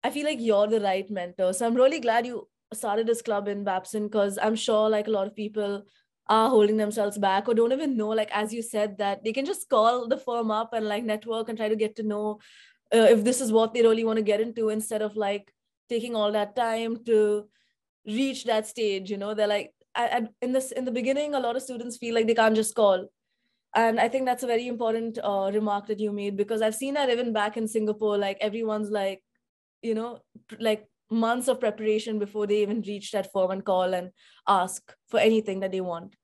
i 0.02 0.10
feel 0.10 0.24
like 0.24 0.40
you're 0.40 0.66
the 0.66 0.80
right 0.80 1.10
mentor. 1.10 1.52
So 1.52 1.66
i'm 1.66 1.74
really 1.74 2.00
glad 2.00 2.26
you 2.26 2.48
started 2.72 3.06
this 3.06 3.22
club 3.22 3.48
in 3.48 3.62
babson 3.64 4.04
because 4.04 4.38
i'm 4.42 4.56
sure 4.56 4.88
like 4.90 5.06
a 5.06 5.10
lot 5.10 5.26
of 5.26 5.36
people 5.36 5.84
are 6.28 6.48
holding 6.48 6.76
themselves 6.76 7.16
back 7.16 7.48
or 7.48 7.54
don't 7.54 7.72
even 7.72 7.96
know 7.96 8.08
like 8.08 8.30
as 8.32 8.52
you 8.52 8.60
said 8.60 8.98
that 8.98 9.22
they 9.22 9.32
can 9.32 9.44
just 9.44 9.68
call 9.68 10.08
the 10.08 10.16
firm 10.16 10.50
up 10.50 10.72
and 10.72 10.88
like 10.88 11.04
network 11.04 11.48
and 11.48 11.56
try 11.56 11.68
to 11.68 11.76
get 11.76 11.94
to 11.94 12.02
know 12.02 12.40
uh, 12.94 13.06
if 13.14 13.22
this 13.22 13.40
is 13.40 13.52
what 13.52 13.72
they 13.72 13.82
really 13.82 14.04
want 14.04 14.16
to 14.16 14.22
get 14.22 14.40
into 14.40 14.68
instead 14.68 15.02
of 15.02 15.16
like 15.16 15.52
taking 15.88 16.16
all 16.16 16.32
that 16.32 16.56
time 16.56 16.96
to 17.04 17.44
reach 18.06 18.44
that 18.44 18.66
stage 18.66 19.10
you 19.10 19.16
know? 19.16 19.34
They're 19.34 19.46
like 19.46 19.72
I, 19.96 20.28
in 20.42 20.52
this 20.52 20.72
in 20.72 20.84
the 20.84 20.90
beginning 20.90 21.34
a 21.34 21.40
lot 21.40 21.56
of 21.56 21.62
students 21.62 21.96
feel 21.96 22.14
like 22.14 22.26
they 22.26 22.34
can't 22.34 22.54
just 22.54 22.74
call. 22.74 23.08
And 23.74 24.00
i 24.00 24.08
think 24.08 24.26
that's 24.26 24.42
a 24.42 24.46
very 24.46 24.68
important 24.68 25.18
uh, 25.22 25.50
remark 25.52 25.86
that 25.88 26.00
you 26.00 26.12
made 26.12 26.36
because 26.36 26.62
i've 26.62 26.74
seen 26.74 26.94
that 26.94 27.10
even 27.10 27.32
back 27.32 27.56
in 27.56 27.68
singapore 27.68 28.16
like 28.16 28.38
everyone's 28.40 28.90
like 28.90 29.22
you 29.82 29.94
know 29.94 30.20
like 30.58 30.86
months 31.10 31.48
of 31.48 31.60
preparation 31.60 32.18
before 32.18 32.46
they 32.46 32.62
even 32.62 32.80
reach 32.82 33.10
that 33.12 33.30
firm 33.32 33.50
and 33.50 33.64
call 33.64 33.94
and 33.94 34.10
ask 34.48 34.94
for 35.08 35.20
anything 35.20 35.60
that 35.60 35.72
they 35.72 35.80
want. 35.80 36.16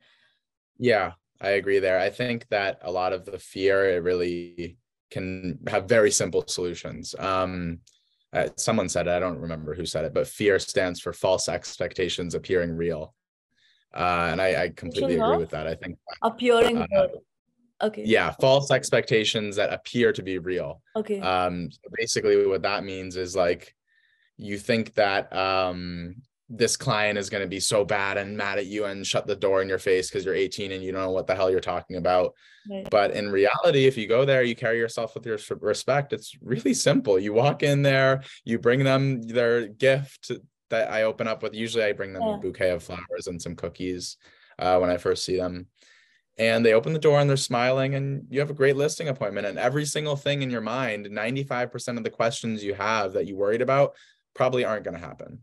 Yeah 0.79 1.13
i 1.41 1.51
agree 1.51 1.81
there. 1.81 1.99
I 1.99 2.11
think 2.11 2.47
that 2.49 2.79
a 2.83 2.91
lot 2.91 3.13
of 3.13 3.25
the 3.25 3.39
fear 3.39 3.91
it 3.91 4.03
really 4.03 4.79
can 5.11 5.59
have 5.69 5.89
very 5.89 6.11
simple 6.11 6.45
solutions. 6.47 7.15
Um, 7.19 7.81
uh, 8.33 8.49
someone 8.57 8.89
said 8.89 9.07
it 9.07 9.13
i 9.13 9.19
don't 9.19 9.39
remember 9.39 9.75
who 9.75 9.85
said 9.85 10.07
it 10.07 10.15
but 10.15 10.27
fear 10.27 10.59
stands 10.59 11.01
for 11.01 11.13
false 11.13 11.51
expectations 11.51 12.35
appearing 12.35 12.73
real 12.75 13.15
uh, 13.95 14.29
and 14.31 14.41
I, 14.41 14.65
I 14.65 14.69
completely 14.71 15.17
agree 15.17 15.37
with 15.39 15.51
that. 15.51 15.67
I 15.67 15.75
think 15.75 15.99
appearing 16.23 16.83
uh, 16.83 17.09
okay. 17.83 18.05
Yeah, 18.05 18.31
false 18.41 18.71
expectations 18.71 19.57
that 19.57 19.73
appear 19.73 20.13
to 20.13 20.23
be 20.23 20.39
real. 20.39 20.83
Okay. 20.97 21.21
Um, 21.21 21.71
so 21.71 21.81
basically, 21.97 22.47
what 22.47 22.63
that 22.63 22.85
means 22.85 23.17
is 23.17 23.37
like 23.37 23.75
you 24.37 24.59
think 24.59 24.95
that 24.95 25.35
um 25.35 26.17
this 26.55 26.77
client 26.77 27.19
is 27.19 27.31
going 27.31 27.43
to 27.43 27.49
be 27.49 27.61
so 27.61 27.83
bad 27.83 28.19
and 28.19 28.37
mad 28.37 28.59
at 28.59 28.67
you 28.67 28.85
and 28.85 29.07
shut 29.07 29.27
the 29.27 29.35
door 29.35 29.63
in 29.63 29.69
your 29.69 29.79
face 29.79 30.11
because 30.11 30.25
you're 30.25 30.35
18 30.35 30.73
and 30.73 30.85
you 30.85 30.93
don't 30.93 31.01
know 31.01 31.11
what 31.11 31.27
the 31.27 31.35
hell 31.35 31.51
you're 31.51 31.61
talking 31.61 31.97
about. 31.97 32.35
Right. 32.71 32.87
But 32.91 33.13
in 33.13 33.33
reality, 33.33 33.87
if 33.87 33.97
you 33.97 34.07
go 34.07 34.27
there, 34.27 34.43
you 34.43 34.55
carry 34.55 34.77
yourself 34.77 35.15
with 35.15 35.25
your 35.25 35.39
respect. 35.61 36.13
It's 36.13 36.37
really 36.43 36.75
simple. 36.75 37.19
You 37.19 37.33
walk 37.33 37.63
in 37.63 37.81
there, 37.81 38.23
you 38.45 38.59
bring 38.59 38.85
them 38.85 39.23
their 39.23 39.67
gift 39.67 40.31
that 40.73 40.91
I 40.91 41.05
open 41.05 41.29
up 41.29 41.43
with. 41.43 41.55
Usually 41.55 41.85
I 41.85 41.93
bring 41.93 42.13
them 42.13 42.23
yeah. 42.23 42.35
a 42.35 42.39
bouquet 42.39 42.71
of 42.71 42.83
flowers 42.83 43.27
and 43.27 43.41
some 43.41 43.55
cookies 43.55 44.17
uh, 44.59 44.79
when 44.79 44.91
I 44.91 44.97
first 44.97 45.25
see 45.25 45.37
them. 45.37 45.69
And 46.39 46.65
they 46.65 46.73
open 46.73 46.93
the 46.93 46.99
door 46.99 47.21
and 47.21 47.29
they're 47.29 47.37
smiling, 47.37 47.95
and 47.95 48.27
you 48.31 48.41
have 48.41 48.51
a 48.51 48.55
great 48.55 48.77
listing 48.77 49.09
appointment. 49.09 49.47
And 49.47 49.59
every 49.59 49.85
single 49.85 50.17
thing 50.17 50.43
in 50.43 50.51
your 50.51 50.63
mind, 50.63 51.07
95% 51.07 51.99
of 51.99 52.05
the 52.05 52.11
questions 52.11 52.65
you 52.65 52.75
have 52.75 53.13
that 53.13 53.27
you 53.27 53.37
worried 53.37 53.61
about 53.61 53.95
probably 54.35 54.65
aren't 54.65 54.85
going 54.85 54.99
to 54.99 55.07
happen. 55.07 55.41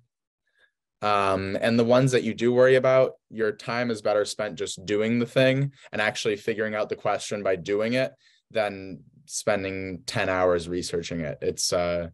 Um, 1.02 1.58
and 1.62 1.80
the 1.80 1.86
ones 1.86 2.12
that 2.12 2.24
you 2.24 2.34
do 2.34 2.52
worry 2.52 2.76
about, 2.76 3.14
your 3.30 3.52
time 3.52 3.92
is 3.92 4.02
better 4.02 4.26
spent 4.26 4.58
just 4.58 4.84
doing 4.86 5.20
the 5.20 5.26
thing 5.26 5.72
and 5.92 6.02
actually 6.02 6.36
figuring 6.36 6.76
out 6.76 6.90
the 6.90 6.96
question 6.96 7.44
by 7.44 7.56
doing 7.56 7.94
it 7.94 8.12
than 8.52 9.02
spending 9.26 10.02
10 10.08 10.28
hours 10.28 10.68
researching 10.68 11.22
it. 11.22 11.38
It's 11.42 11.72
uh 11.72 12.10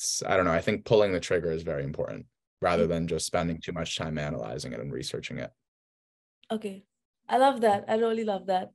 it's 0.00 0.22
I 0.26 0.36
don't 0.36 0.46
know. 0.46 0.52
I 0.52 0.60
think 0.60 0.84
pulling 0.84 1.12
the 1.12 1.20
trigger 1.20 1.52
is 1.52 1.62
very 1.62 1.84
important 1.84 2.26
rather 2.62 2.84
mm-hmm. 2.84 2.92
than 2.92 3.08
just 3.08 3.26
spending 3.26 3.60
too 3.60 3.72
much 3.72 3.96
time 3.96 4.18
analyzing 4.18 4.72
it 4.72 4.80
and 4.80 4.92
researching 4.92 5.38
it. 5.38 5.50
Okay. 6.50 6.84
I 7.28 7.36
love 7.36 7.60
that. 7.60 7.84
I 7.86 7.94
really 7.96 8.24
love 8.24 8.46
that. 8.46 8.70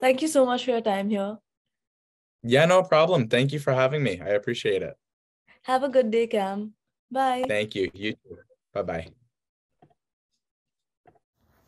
Thank 0.00 0.22
you 0.22 0.28
so 0.28 0.46
much 0.46 0.64
for 0.64 0.70
your 0.70 0.80
time 0.80 1.10
here. 1.10 1.38
Yeah, 2.42 2.64
no 2.64 2.82
problem. 2.82 3.28
Thank 3.28 3.52
you 3.52 3.58
for 3.58 3.74
having 3.74 4.02
me. 4.02 4.20
I 4.20 4.28
appreciate 4.28 4.82
it. 4.82 4.94
Have 5.64 5.82
a 5.82 5.90
good 5.90 6.10
day, 6.10 6.26
Cam. 6.26 6.72
Bye. 7.10 7.44
Thank 7.46 7.74
you. 7.74 7.90
You 7.92 8.12
too. 8.12 8.38
Bye 8.72 8.82
bye. 8.82 9.08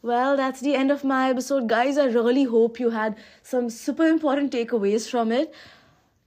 Well, 0.01 0.37
that's 0.37 0.61
the 0.61 0.75
end 0.75 0.91
of 0.91 1.05
my 1.05 1.31
episode, 1.31 1.69
guys. 1.69 1.99
I 1.99 2.07
really 2.07 2.45
hope 2.45 2.81
you 2.81 2.91
had 2.91 3.17
some 3.43 3.69
super 3.69 4.07
important 4.07 4.53
takeaways 4.53 5.09
from 5.09 5.31
it. 5.31 5.55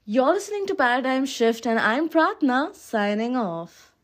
You're 0.08 0.34
listening 0.34 0.68
to 0.68 0.76
Paradigm 0.76 1.26
Shift, 1.26 1.66
and 1.66 1.80
I'm 1.80 2.10
Pratna 2.10 2.76
signing 2.76 3.36
off. 3.36 3.95